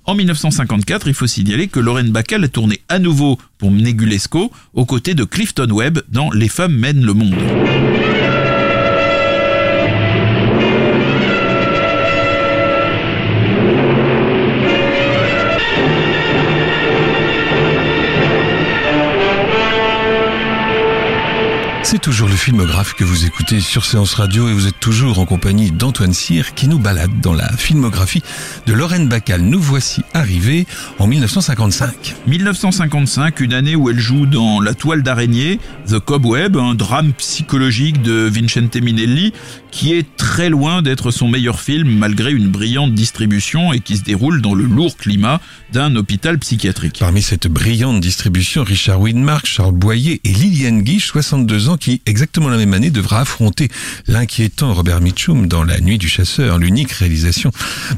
En 0.05 0.17
1954, 0.17 1.07
il 1.07 1.15
faut 1.15 1.29
signaler 1.29 1.69
que 1.69 1.79
Lorraine 1.79 2.11
Bacall 2.11 2.43
a 2.43 2.49
tourné 2.49 2.81
à 2.89 2.99
nouveau 2.99 3.39
pour 3.59 3.71
Negulesco 3.71 4.51
aux 4.75 4.85
côtés 4.85 5.15
de 5.15 5.23
Clifton 5.23 5.69
Webb 5.71 6.01
dans 6.09 6.33
Les 6.33 6.49
femmes 6.49 6.77
mènent 6.77 7.05
le 7.05 7.15
monde. 7.15 8.12
C'est 21.93 21.99
toujours 21.99 22.31
le 22.31 22.37
filmographe 22.37 22.95
que 22.95 23.05
vous 23.05 23.27
écoutez 23.27 23.61
sur 23.61 23.85
Séance 23.85 24.15
Radio 24.15 24.49
et 24.49 24.55
vous 24.55 24.67
êtes 24.67 24.81
toujours 24.81 25.19
en 25.19 25.27
compagnie 25.27 25.71
d'Antoine 25.71 26.15
Cyr 26.15 26.55
qui 26.55 26.67
nous 26.67 26.79
balade 26.79 27.21
dans 27.21 27.35
la 27.35 27.53
filmographie 27.53 28.23
de 28.65 28.73
Lorraine 28.73 29.11
Bacall. 29.11 29.43
Nous 29.43 29.61
voici 29.61 30.01
arrivés 30.15 30.67
en 30.99 31.07
1955. 31.07 32.15
1955, 32.27 33.41
une 33.41 33.53
année 33.53 33.77
où 33.77 33.91
elle 33.91 33.99
joue 33.99 34.25
dans 34.25 34.59
La 34.59 34.73
toile 34.73 35.03
d'araignée, 35.03 35.61
The 35.87 35.99
Cobweb, 35.99 36.57
un 36.57 36.75
drame 36.75 37.13
psychologique 37.13 38.01
de 38.01 38.27
Vincente 38.27 38.77
Minelli 38.77 39.35
qui 39.71 39.95
est 39.95 40.17
très 40.17 40.49
loin 40.49 40.81
d'être 40.81 41.11
son 41.11 41.29
meilleur 41.29 41.61
film 41.61 41.89
malgré 41.99 42.31
une 42.31 42.49
brillante 42.49 42.95
distribution 42.95 43.73
et 43.73 43.81
qui 43.81 43.99
se 43.99 44.03
déroule 44.03 44.41
dans 44.41 44.55
le 44.55 44.65
lourd 44.65 44.97
climat 44.97 45.41
d'un 45.73 45.97
hôpital 45.97 46.39
psychiatrique. 46.39 46.99
Parmi 47.01 47.23
cette 47.23 47.49
brillante 47.49 48.01
distribution, 48.01 48.65
Richard 48.65 49.01
Widmark, 49.01 49.47
Charles 49.47 49.73
Boyer 49.73 50.21
et 50.25 50.29
Liliane 50.29 50.83
Guiche, 50.83 51.09
62 51.09 51.69
ans, 51.71 51.77
qui 51.83 52.01
exactement 52.07 52.49
la 52.49 52.59
même 52.59 52.75
année, 52.75 52.91
devra 52.91 53.23
affronter 53.23 53.69
l'inquiétant 54.07 54.73
Robert 54.73 55.01
Mitchum 55.01 55.49
dans 55.49 55.65
La 55.65 55.81
Nuit 55.81 55.99
du 55.99 56.09
Chasseur, 56.09 56.59
l'unique 56.59 56.93
réalisation 56.93 57.51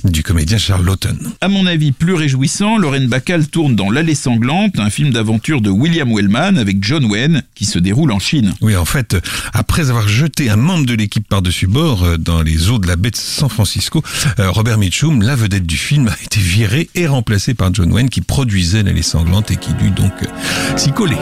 du 0.05 0.23
comédien 0.23 0.57
Charles 0.57 0.87
Lawton. 0.87 1.19
À 1.43 1.49
mon 1.49 1.67
avis, 1.67 1.93
plus 1.93 2.15
réjouissant, 2.15 2.79
Lorraine 2.79 3.09
Bacall 3.09 3.47
tourne 3.47 3.77
dans 3.77 3.91
L'Allée 3.91 4.15
Sanglante, 4.15 4.79
un 4.79 4.89
film 4.89 5.11
d'aventure 5.11 5.61
de 5.61 5.69
William 5.69 6.11
Wellman 6.11 6.57
avec 6.57 6.83
John 6.83 7.05
Wayne 7.05 7.43
qui 7.55 7.67
se 7.67 7.79
déroule 7.79 8.11
en 8.11 8.19
Chine. 8.19 8.55
Oui, 8.63 8.75
en 8.75 8.87
fait, 8.87 9.19
après 9.53 9.91
avoir 9.91 10.09
jeté 10.09 10.49
un 10.49 10.57
membre 10.57 10.87
de 10.87 10.95
l'équipe 10.95 11.29
par-dessus 11.29 11.67
bord 11.67 12.05
euh, 12.05 12.17
dans 12.17 12.41
les 12.41 12.71
eaux 12.71 12.79
de 12.79 12.87
la 12.87 12.97
baie 12.97 13.11
de 13.11 13.17
San 13.17 13.51
Francisco, 13.51 14.03
euh, 14.39 14.51
Robert 14.51 14.79
Mitchum, 14.79 15.21
la 15.21 15.37
vedette 15.37 15.67
du 15.67 15.77
film, 15.77 16.09
a 16.21 16.25
été 16.25 16.41
viré 16.41 16.89
et 16.95 17.07
remplacé 17.07 17.53
par 17.53 17.75
John 17.75 17.93
Wayne 17.93 18.09
qui 18.09 18.23
produisait 18.23 18.83
L'Allée 18.83 19.03
Sanglante 19.03 19.51
et 19.51 19.57
qui 19.57 19.75
dut 19.75 19.91
donc 19.91 20.13
euh, 20.23 20.77
s'y 20.79 20.91
coller. 20.91 21.19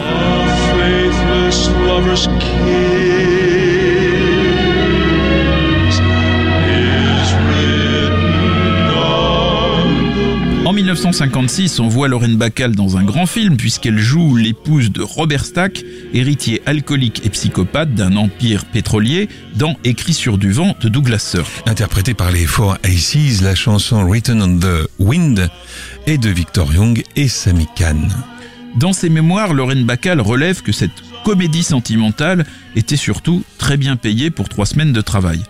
Faithless 1.53 1.69
lover's 1.87 2.27
kiss 2.39 3.21
is 6.69 7.35
written 7.47 8.89
on 8.97 10.63
the 10.63 10.67
En 10.67 10.73
1956, 10.73 11.81
on 11.81 11.89
voit 11.89 12.09
Lorraine 12.09 12.37
Bacall 12.37 12.75
dans 12.75 12.97
un 12.97 13.05
grand 13.05 13.27
film 13.27 13.57
puisqu'elle 13.57 13.99
joue 13.99 14.37
l'épouse 14.37 14.91
de 14.91 15.03
Robert 15.03 15.45
Stack, 15.45 15.85
héritier 16.15 16.63
alcoolique 16.67 17.23
et 17.25 17.31
psychopathe 17.31 17.95
d'un 17.95 18.17
empire 18.17 18.65
pétrolier, 18.65 19.29
dans 19.57 19.77
Écrit 19.85 20.15
sur 20.15 20.39
du 20.39 20.53
vent 20.53 20.75
de 20.81 20.89
Douglas 20.89 21.19
Sirk. 21.19 21.51
Interprétée 21.67 22.15
par 22.15 22.31
les 22.31 22.47
Four 22.47 22.79
Aces, 22.85 23.43
la 23.43 23.55
chanson 23.55 24.05
Written 24.05 24.41
on 24.43 24.59
the 24.59 24.89
Wind 24.99 25.49
est 26.07 26.19
de 26.19 26.31
Victor 26.31 26.73
Young 26.73 27.03
et 27.17 27.29
Sammy 27.29 27.67
Kahn. 27.77 28.09
Dans 28.77 28.95
ses 28.95 29.11
mémoires, 29.11 29.53
Lorraine 29.53 29.85
Bacall 29.85 30.21
relève 30.21 30.63
que 30.63 30.73
cette 30.73 31.12
comédie 31.25 31.63
sentimentale 31.63 32.45
était 32.77 32.97
surtout 32.97 33.45
très 33.59 33.77
bien 33.77 33.97
payée 33.97 34.31
pour 34.31 34.49
trois 34.49 34.67
semaines 34.67 34.93
de 34.93 35.01
travail. 35.01 35.43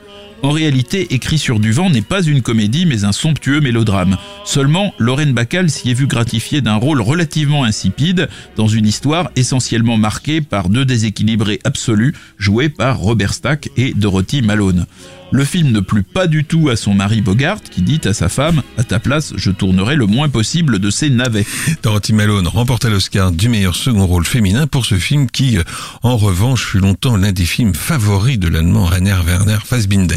En 0.42 0.50
réalité, 0.50 1.14
Écrit 1.14 1.38
sur 1.38 1.60
du 1.60 1.70
vent 1.70 1.88
n'est 1.88 2.02
pas 2.02 2.22
une 2.22 2.42
comédie 2.42 2.84
mais 2.84 3.04
un 3.04 3.12
somptueux 3.12 3.60
mélodrame. 3.60 4.16
Seulement, 4.44 4.92
Lorraine 4.98 5.32
Bacall 5.32 5.70
s'y 5.70 5.90
est 5.90 5.94
vue 5.94 6.08
gratifiée 6.08 6.60
d'un 6.60 6.74
rôle 6.74 7.00
relativement 7.00 7.62
insipide 7.62 8.28
dans 8.56 8.66
une 8.66 8.86
histoire 8.86 9.30
essentiellement 9.36 9.98
marquée 9.98 10.40
par 10.40 10.68
deux 10.68 10.84
déséquilibrés 10.84 11.60
absolus 11.62 12.14
joués 12.38 12.68
par 12.68 12.98
Robert 12.98 13.34
Stack 13.34 13.70
et 13.76 13.94
Dorothy 13.94 14.42
Malone. 14.42 14.86
Le 15.32 15.44
film 15.44 15.70
ne 15.70 15.80
plut 15.80 16.02
pas 16.02 16.26
du 16.26 16.44
tout 16.44 16.68
à 16.68 16.76
son 16.76 16.94
mari 16.94 17.22
Bogart 17.22 17.62
qui 17.62 17.80
dit 17.80 18.00
à 18.04 18.12
sa 18.12 18.28
femme 18.28 18.62
«À 18.76 18.84
ta 18.84 18.98
place, 18.98 19.32
je 19.36 19.50
tournerai 19.50 19.96
le 19.96 20.06
moins 20.06 20.28
possible 20.28 20.78
de 20.78 20.90
ces 20.90 21.08
navets». 21.08 21.46
Dorothy 21.82 22.12
Malone 22.12 22.46
remporta 22.46 22.90
l'Oscar 22.90 23.32
du 23.32 23.48
meilleur 23.48 23.74
second 23.74 24.06
rôle 24.06 24.26
féminin 24.26 24.66
pour 24.66 24.84
ce 24.84 24.96
film 24.96 25.30
qui, 25.30 25.56
euh, 25.56 25.62
en 26.02 26.18
revanche, 26.18 26.66
fut 26.66 26.80
longtemps 26.80 27.16
l'un 27.16 27.32
des 27.32 27.46
films 27.46 27.74
favoris 27.74 28.38
de 28.38 28.48
l'allemand 28.48 28.84
Rainer 28.84 29.16
Werner 29.24 29.58
Fassbinder. 29.64 30.16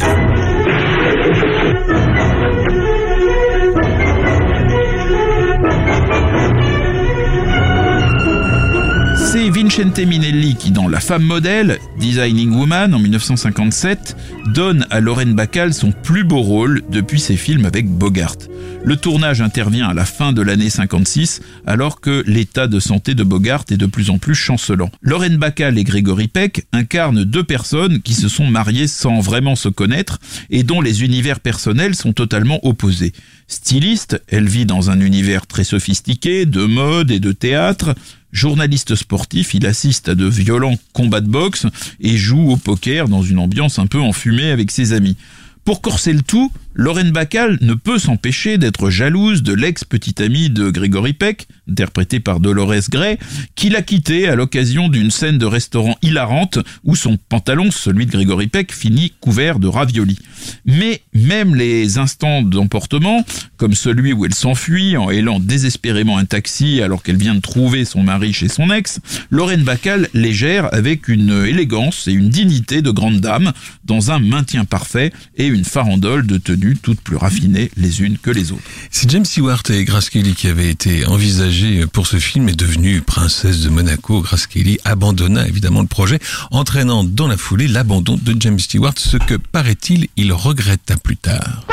C'est 9.75 9.83
Vincente 9.83 10.07
Minelli 10.07 10.55
qui, 10.55 10.71
dans 10.71 10.87
La 10.87 11.01
femme 11.01 11.23
modèle, 11.23 11.79
Designing 11.99 12.55
Woman 12.55 12.93
en 12.93 12.99
1957, 12.99 14.15
donne 14.53 14.87
à 14.89 15.01
Lorraine 15.01 15.33
Bacall 15.33 15.73
son 15.73 15.91
plus 15.91 16.23
beau 16.23 16.39
rôle 16.39 16.81
depuis 16.89 17.19
ses 17.19 17.35
films 17.35 17.65
avec 17.65 17.85
Bogart. 17.85 18.37
Le 18.85 18.95
tournage 18.95 19.41
intervient 19.41 19.89
à 19.89 19.93
la 19.93 20.05
fin 20.05 20.31
de 20.31 20.41
l'année 20.41 20.69
56, 20.69 21.41
alors 21.65 21.99
que 21.99 22.23
l'état 22.25 22.67
de 22.67 22.79
santé 22.79 23.15
de 23.15 23.23
Bogart 23.23 23.65
est 23.69 23.77
de 23.77 23.85
plus 23.85 24.11
en 24.11 24.17
plus 24.17 24.35
chancelant. 24.35 24.91
Lorraine 25.01 25.37
Bacall 25.37 25.77
et 25.77 25.83
Gregory 25.83 26.29
Peck 26.29 26.67
incarnent 26.71 27.25
deux 27.25 27.43
personnes 27.43 28.01
qui 28.01 28.13
se 28.13 28.29
sont 28.29 28.47
mariées 28.47 28.87
sans 28.87 29.19
vraiment 29.19 29.55
se 29.55 29.67
connaître 29.67 30.19
et 30.51 30.63
dont 30.63 30.79
les 30.79 31.03
univers 31.03 31.41
personnels 31.41 31.95
sont 31.95 32.13
totalement 32.13 32.65
opposés. 32.65 33.11
Styliste, 33.47 34.21
elle 34.27 34.47
vit 34.47 34.65
dans 34.65 34.89
un 34.89 34.99
univers 34.99 35.45
très 35.45 35.63
sophistiqué, 35.63 36.45
de 36.45 36.65
mode 36.65 37.11
et 37.11 37.19
de 37.19 37.31
théâtre. 37.31 37.93
Journaliste 38.31 38.95
sportif, 38.95 39.53
il 39.53 39.65
assiste 39.65 40.09
à 40.09 40.15
de 40.15 40.25
violents 40.25 40.77
combats 40.93 41.21
de 41.21 41.27
boxe 41.27 41.67
et 41.99 42.17
joue 42.17 42.49
au 42.51 42.57
poker 42.57 43.07
dans 43.07 43.21
une 43.21 43.39
ambiance 43.39 43.79
un 43.79 43.87
peu 43.87 43.99
enfumée 44.01 44.49
avec 44.49 44.71
ses 44.71 44.93
amis. 44.93 45.15
Pour 45.63 45.81
corser 45.81 46.13
le 46.13 46.21
tout, 46.21 46.51
Lorraine 46.77 47.11
Bacall 47.11 47.57
ne 47.61 47.73
peut 47.73 47.97
s'empêcher 47.97 48.57
d'être 48.57 48.89
jalouse 48.89 49.43
de 49.43 49.53
l'ex-petite 49.53 50.19
amie 50.19 50.49
de 50.49 50.69
Gregory 50.69 51.13
Peck, 51.13 51.47
interprétée 51.69 52.19
par 52.19 52.41
Dolores 52.41 52.89
Gray, 52.89 53.17
qui 53.55 53.69
l'a 53.69 53.81
quitté 53.81 54.27
à 54.27 54.35
l'occasion 54.35 54.89
d'une 54.89 55.09
scène 55.09 55.37
de 55.37 55.45
restaurant 55.45 55.95
hilarante 56.01 56.59
où 56.83 56.97
son 56.97 57.15
pantalon, 57.15 57.71
celui 57.71 58.07
de 58.07 58.11
Gregory 58.11 58.47
Peck, 58.47 58.73
finit 58.73 59.13
couvert 59.21 59.59
de 59.59 59.69
raviolis. 59.69 60.19
Mais 60.65 61.01
même 61.13 61.55
les 61.55 61.97
instants 61.97 62.41
d'emportement, 62.41 63.25
comme 63.55 63.73
celui 63.73 64.11
où 64.11 64.25
elle 64.25 64.33
s'enfuit 64.33 64.97
en 64.97 65.09
hélant 65.09 65.39
désespérément 65.39 66.17
un 66.17 66.25
taxi 66.25 66.81
alors 66.81 67.03
qu'elle 67.03 67.15
vient 67.15 67.35
de 67.35 67.39
trouver 67.39 67.85
son 67.85 68.03
mari 68.03 68.33
chez 68.33 68.49
son 68.49 68.69
ex, 68.69 68.99
Lorraine 69.29 69.63
Bacall 69.63 70.09
les 70.13 70.33
gère 70.33 70.73
avec 70.73 71.07
une 71.07 71.45
élégance 71.45 72.09
et 72.09 72.11
une 72.11 72.29
dignité 72.29 72.81
de 72.81 72.91
grande 72.91 73.21
dame, 73.21 73.53
dans 73.85 74.11
un 74.11 74.19
maintien 74.19 74.65
parfait 74.65 75.13
et 75.37 75.47
une 75.47 75.63
farandole 75.63 76.27
de 76.27 76.37
toutes 76.73 77.01
plus 77.01 77.15
raffinées 77.15 77.69
les 77.77 78.01
unes 78.01 78.17
que 78.17 78.31
les 78.31 78.51
autres. 78.51 78.63
Si 78.89 79.07
James 79.09 79.25
Stewart 79.25 79.61
et 79.69 79.83
Grace 79.85 80.09
Kelly 80.09 80.33
qui 80.33 80.47
avaient 80.47 80.69
été 80.69 81.05
envisagés 81.05 81.85
pour 81.85 82.07
ce 82.07 82.17
film 82.17 82.49
est 82.49 82.55
devenue 82.55 83.01
princesse 83.01 83.61
de 83.61 83.69
Monaco, 83.69 84.21
Grace 84.21 84.47
Kelly 84.47 84.79
abandonna 84.83 85.47
évidemment 85.47 85.81
le 85.81 85.87
projet, 85.87 86.19
entraînant 86.51 87.03
dans 87.03 87.27
la 87.27 87.37
foulée 87.37 87.67
l'abandon 87.67 88.19
de 88.21 88.35
James 88.39 88.59
Stewart, 88.59 88.95
ce 88.97 89.17
que 89.17 89.35
paraît-il 89.35 90.07
il 90.17 90.33
regretta 90.33 90.97
plus 90.97 91.17
tard. 91.17 91.65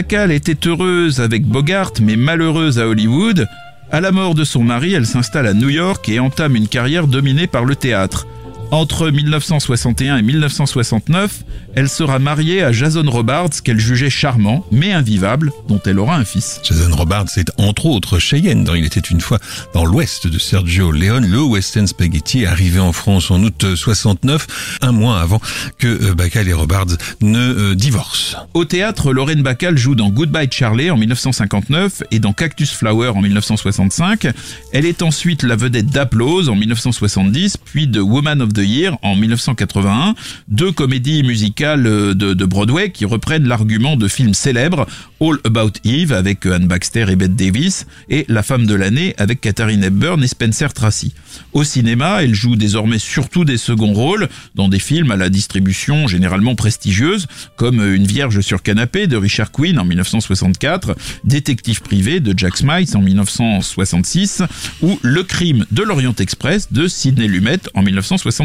Bacall 0.00 0.32
était 0.32 0.66
heureuse 0.66 1.20
avec 1.20 1.44
Bogart 1.44 1.92
mais 2.00 2.16
malheureuse 2.16 2.78
à 2.78 2.88
Hollywood. 2.88 3.46
À 3.92 4.00
la 4.00 4.12
mort 4.12 4.34
de 4.34 4.44
son 4.44 4.62
mari, 4.62 4.94
elle 4.94 5.04
s'installe 5.04 5.46
à 5.46 5.52
New 5.52 5.68
York 5.68 6.08
et 6.08 6.20
entame 6.20 6.56
une 6.56 6.68
carrière 6.68 7.06
dominée 7.06 7.46
par 7.46 7.66
le 7.66 7.76
théâtre. 7.76 8.26
Entre 8.72 9.10
1961 9.10 10.18
et 10.18 10.22
1969, 10.22 11.42
elle 11.74 11.88
sera 11.88 12.20
mariée 12.20 12.62
à 12.62 12.70
Jason 12.70 13.04
Robards 13.04 13.62
qu'elle 13.64 13.80
jugeait 13.80 14.10
charmant 14.10 14.64
mais 14.70 14.92
invivable, 14.92 15.50
dont 15.68 15.80
elle 15.86 15.98
aura 15.98 16.16
un 16.16 16.24
fils. 16.24 16.60
Jason 16.62 16.94
Robards 16.94 17.36
est 17.36 17.50
entre 17.58 17.86
autres 17.86 18.20
Cheyenne 18.20 18.68
Il 18.76 18.84
était 18.84 19.00
une 19.00 19.20
fois 19.20 19.40
dans 19.74 19.84
l'ouest 19.84 20.28
de 20.28 20.38
Sergio 20.38 20.92
Leone, 20.92 21.28
le 21.28 21.42
western 21.42 21.88
spaghetti 21.88 22.46
arrivé 22.46 22.78
en 22.78 22.92
France 22.92 23.32
en 23.32 23.42
août 23.42 23.74
69, 23.74 24.78
un 24.82 24.92
mois 24.92 25.20
avant 25.20 25.40
que 25.78 25.88
euh, 25.88 26.14
Bacall 26.14 26.48
et 26.48 26.52
Robards 26.52 26.96
ne 27.20 27.38
euh, 27.38 27.74
divorcent. 27.74 28.48
Au 28.54 28.64
théâtre, 28.64 29.12
Lorraine 29.12 29.42
Bacall 29.42 29.78
joue 29.78 29.96
dans 29.96 30.10
Goodbye 30.10 30.48
Charlie 30.48 30.90
en 30.90 30.96
1959 30.96 32.04
et 32.12 32.20
dans 32.20 32.32
Cactus 32.32 32.70
Flower 32.70 33.08
en 33.08 33.20
1965. 33.20 34.28
Elle 34.72 34.86
est 34.86 35.02
ensuite 35.02 35.42
la 35.42 35.56
vedette 35.56 35.86
d'Applause 35.86 36.48
en 36.48 36.54
1970, 36.54 37.56
puis 37.56 37.88
de 37.88 38.00
Woman 38.00 38.42
of 38.42 38.52
the 38.52 38.59
En 39.02 39.16
1981, 39.16 40.14
deux 40.48 40.70
comédies 40.70 41.22
musicales 41.22 41.86
euh, 41.86 42.14
de, 42.14 42.44
Broadway 42.44 42.90
qui 42.90 43.06
reprennent 43.06 43.48
l'argument 43.48 43.96
de 43.96 44.06
films 44.06 44.34
célèbres 44.34 44.86
All 45.20 45.38
About 45.44 45.72
Eve 45.84 46.12
avec 46.12 46.44
Anne 46.44 46.66
Baxter 46.66 47.06
et 47.08 47.16
Bette 47.16 47.36
Davis 47.36 47.86
et 48.10 48.26
La 48.28 48.42
femme 48.42 48.66
de 48.66 48.74
l'année 48.74 49.14
avec 49.16 49.40
Katharine 49.40 49.82
Hepburn 49.82 50.22
et 50.22 50.26
Spencer 50.26 50.74
Tracy. 50.74 51.14
Au 51.54 51.64
cinéma, 51.64 52.22
elle 52.22 52.34
joue 52.34 52.54
désormais 52.54 52.98
surtout 52.98 53.46
des 53.46 53.56
seconds 53.56 53.94
rôles 53.94 54.28
dans 54.54 54.68
des 54.68 54.78
films 54.78 55.10
à 55.10 55.16
la 55.16 55.30
distribution 55.30 56.06
généralement 56.06 56.54
prestigieuse 56.54 57.28
comme 57.56 57.80
Une 57.80 58.06
vierge 58.06 58.40
sur 58.40 58.62
canapé 58.62 59.06
de 59.06 59.16
Richard 59.16 59.52
Quinn 59.52 59.78
en 59.78 59.84
1964, 59.84 60.96
Détective 61.24 61.80
privé 61.80 62.20
de 62.20 62.36
Jack 62.36 62.58
Smythe 62.58 62.94
en 62.94 63.00
1966 63.00 64.42
ou 64.82 64.98
Le 65.02 65.22
crime 65.22 65.64
de 65.70 65.82
l'Orient 65.82 66.14
Express 66.18 66.72
de 66.72 66.88
Sidney 66.88 67.26
Lumet 67.26 67.60
en 67.74 67.82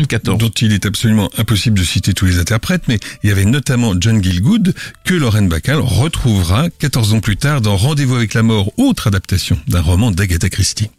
1974. 0.05 0.37
dont 0.37 0.49
il 0.49 0.73
est 0.73 0.85
absolument 0.85 1.29
impossible 1.37 1.79
de 1.79 1.83
citer 1.83 2.13
tous 2.13 2.25
les 2.25 2.39
interprètes, 2.39 2.83
mais 2.87 2.99
il 3.23 3.29
y 3.29 3.31
avait 3.31 3.45
notamment 3.45 3.93
John 3.99 4.23
Gielgud 4.23 4.73
que 5.03 5.13
Lorraine 5.13 5.49
Bacall 5.49 5.79
retrouvera 5.79 6.69
14 6.79 7.13
ans 7.13 7.19
plus 7.19 7.37
tard 7.37 7.61
dans 7.61 7.75
Rendez-vous 7.75 8.15
avec 8.15 8.33
la 8.33 8.43
mort, 8.43 8.71
autre 8.77 9.07
adaptation 9.07 9.57
d'un 9.67 9.81
roman 9.81 10.11
d'Agatha 10.11 10.49
Christie. 10.49 10.89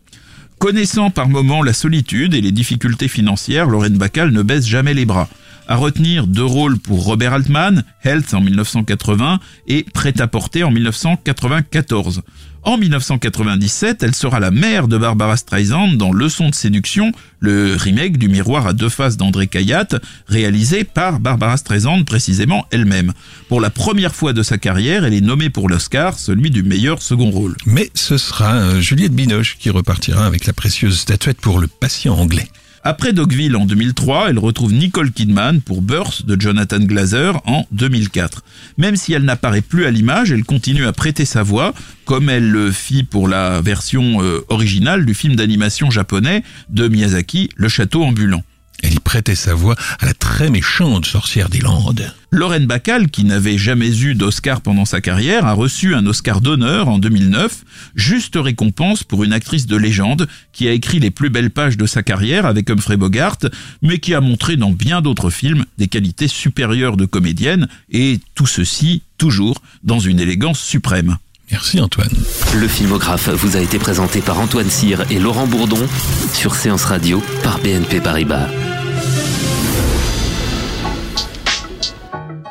Connaissant 0.58 1.10
par 1.10 1.28
moments 1.28 1.62
la 1.62 1.74
solitude 1.74 2.34
et 2.34 2.40
les 2.40 2.52
difficultés 2.52 3.08
financières, 3.08 3.66
Lorraine 3.66 3.98
Bacall 3.98 4.30
ne 4.30 4.42
baisse 4.42 4.66
jamais 4.66 4.94
les 4.94 5.04
bras. 5.04 5.28
À 5.68 5.76
retenir 5.76 6.26
deux 6.26 6.44
rôles 6.44 6.78
pour 6.78 7.04
Robert 7.04 7.32
Altman, 7.32 7.82
Health 8.04 8.34
en 8.34 8.40
1980 8.40 9.40
et 9.66 9.84
Prêt 9.92 10.20
à 10.20 10.28
porter 10.28 10.62
en 10.62 10.70
1994. 10.70 12.22
En 12.66 12.78
1997, 12.78 14.02
elle 14.02 14.14
sera 14.14 14.40
la 14.40 14.50
mère 14.50 14.88
de 14.88 14.98
Barbara 14.98 15.36
Streisand 15.36 15.88
dans 15.96 16.12
Leçon 16.12 16.50
de 16.50 16.54
séduction, 16.54 17.12
le 17.38 17.76
remake 17.76 18.18
du 18.18 18.28
miroir 18.28 18.66
à 18.66 18.72
deux 18.72 18.88
faces 18.88 19.16
d'André 19.16 19.46
Cayatte, 19.46 19.94
réalisé 20.26 20.82
par 20.82 21.20
Barbara 21.20 21.56
Streisand 21.56 22.02
précisément 22.02 22.66
elle-même. 22.72 23.12
Pour 23.48 23.60
la 23.60 23.70
première 23.70 24.16
fois 24.16 24.32
de 24.32 24.42
sa 24.42 24.58
carrière, 24.58 25.04
elle 25.04 25.14
est 25.14 25.20
nommée 25.20 25.48
pour 25.48 25.68
l'Oscar, 25.68 26.18
celui 26.18 26.50
du 26.50 26.64
meilleur 26.64 27.02
second 27.02 27.30
rôle. 27.30 27.56
Mais 27.66 27.88
ce 27.94 28.18
sera 28.18 28.54
euh, 28.54 28.80
Juliette 28.80 29.14
Binoche 29.14 29.58
qui 29.58 29.70
repartira 29.70 30.26
avec 30.26 30.44
la 30.46 30.52
précieuse 30.52 30.98
statuette 30.98 31.40
pour 31.40 31.60
le 31.60 31.68
patient 31.68 32.18
anglais. 32.18 32.48
Après 32.88 33.12
Dogville 33.12 33.56
en 33.56 33.66
2003, 33.66 34.30
elle 34.30 34.38
retrouve 34.38 34.72
Nicole 34.72 35.10
Kidman 35.10 35.60
pour 35.60 35.82
Birth 35.82 36.24
de 36.24 36.40
Jonathan 36.40 36.78
Glazer 36.78 37.42
en 37.44 37.66
2004. 37.72 38.44
Même 38.78 38.94
si 38.94 39.12
elle 39.12 39.24
n'apparaît 39.24 39.60
plus 39.60 39.86
à 39.86 39.90
l'image, 39.90 40.30
elle 40.30 40.44
continue 40.44 40.86
à 40.86 40.92
prêter 40.92 41.24
sa 41.24 41.42
voix, 41.42 41.74
comme 42.04 42.30
elle 42.30 42.48
le 42.48 42.70
fit 42.70 43.02
pour 43.02 43.26
la 43.26 43.60
version 43.60 44.22
euh, 44.22 44.44
originale 44.50 45.04
du 45.04 45.14
film 45.14 45.34
d'animation 45.34 45.90
japonais 45.90 46.44
de 46.68 46.86
Miyazaki, 46.86 47.50
Le 47.56 47.68
Château 47.68 48.04
ambulant. 48.04 48.44
Elle 48.86 48.94
y 48.94 49.00
prêtait 49.00 49.34
sa 49.34 49.52
voix 49.52 49.74
à 49.98 50.06
la 50.06 50.14
très 50.14 50.48
méchante 50.48 51.06
sorcière 51.06 51.48
des 51.48 51.58
Landes. 51.58 52.14
Lorraine 52.30 52.66
Bacall, 52.66 53.08
qui 53.08 53.24
n'avait 53.24 53.58
jamais 53.58 54.02
eu 54.02 54.14
d'Oscar 54.14 54.60
pendant 54.60 54.84
sa 54.84 55.00
carrière, 55.00 55.44
a 55.44 55.54
reçu 55.54 55.96
un 55.96 56.06
Oscar 56.06 56.40
d'honneur 56.40 56.86
en 56.86 57.00
2009, 57.00 57.64
juste 57.96 58.38
récompense 58.40 59.02
pour 59.02 59.24
une 59.24 59.32
actrice 59.32 59.66
de 59.66 59.76
légende 59.76 60.28
qui 60.52 60.68
a 60.68 60.72
écrit 60.72 61.00
les 61.00 61.10
plus 61.10 61.30
belles 61.30 61.50
pages 61.50 61.76
de 61.76 61.84
sa 61.84 62.04
carrière 62.04 62.46
avec 62.46 62.70
Humphrey 62.70 62.96
Bogart, 62.96 63.38
mais 63.82 63.98
qui 63.98 64.14
a 64.14 64.20
montré 64.20 64.56
dans 64.56 64.70
bien 64.70 65.02
d'autres 65.02 65.30
films 65.30 65.64
des 65.78 65.88
qualités 65.88 66.28
supérieures 66.28 66.96
de 66.96 67.06
comédienne, 67.06 67.66
et 67.90 68.20
tout 68.36 68.46
ceci 68.46 69.02
toujours 69.18 69.60
dans 69.82 69.98
une 69.98 70.20
élégance 70.20 70.60
suprême. 70.60 71.16
Merci 71.50 71.80
Antoine. 71.80 72.14
Le 72.54 72.68
filmographe 72.68 73.30
vous 73.30 73.56
a 73.56 73.60
été 73.60 73.80
présenté 73.80 74.20
par 74.20 74.38
Antoine 74.38 74.70
Cyr 74.70 75.02
et 75.10 75.18
Laurent 75.18 75.48
Bourdon 75.48 75.88
sur 76.32 76.54
Séance 76.54 76.84
Radio 76.84 77.20
par 77.42 77.58
BNP 77.58 78.00
Paribas. 78.00 78.46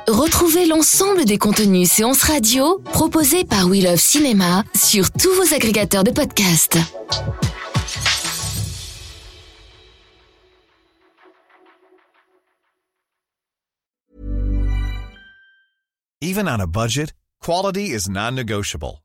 Retrouvez 0.07 0.65
l'ensemble 0.65 1.25
des 1.25 1.37
contenus 1.37 1.91
séances 1.91 2.23
radio 2.23 2.79
proposés 2.93 3.43
par 3.43 3.67
We 3.67 3.83
Love 3.83 3.97
Cinéma 3.97 4.63
sur 4.75 5.11
tous 5.11 5.33
vos 5.33 5.53
agrégateurs 5.53 6.03
de 6.03 6.11
podcasts. 6.11 6.77
Even 16.21 16.47
on 16.47 16.59
a 16.59 16.67
budget, 16.67 17.13
quality 17.39 17.91
is 17.91 18.09
non-negotiable. 18.09 19.04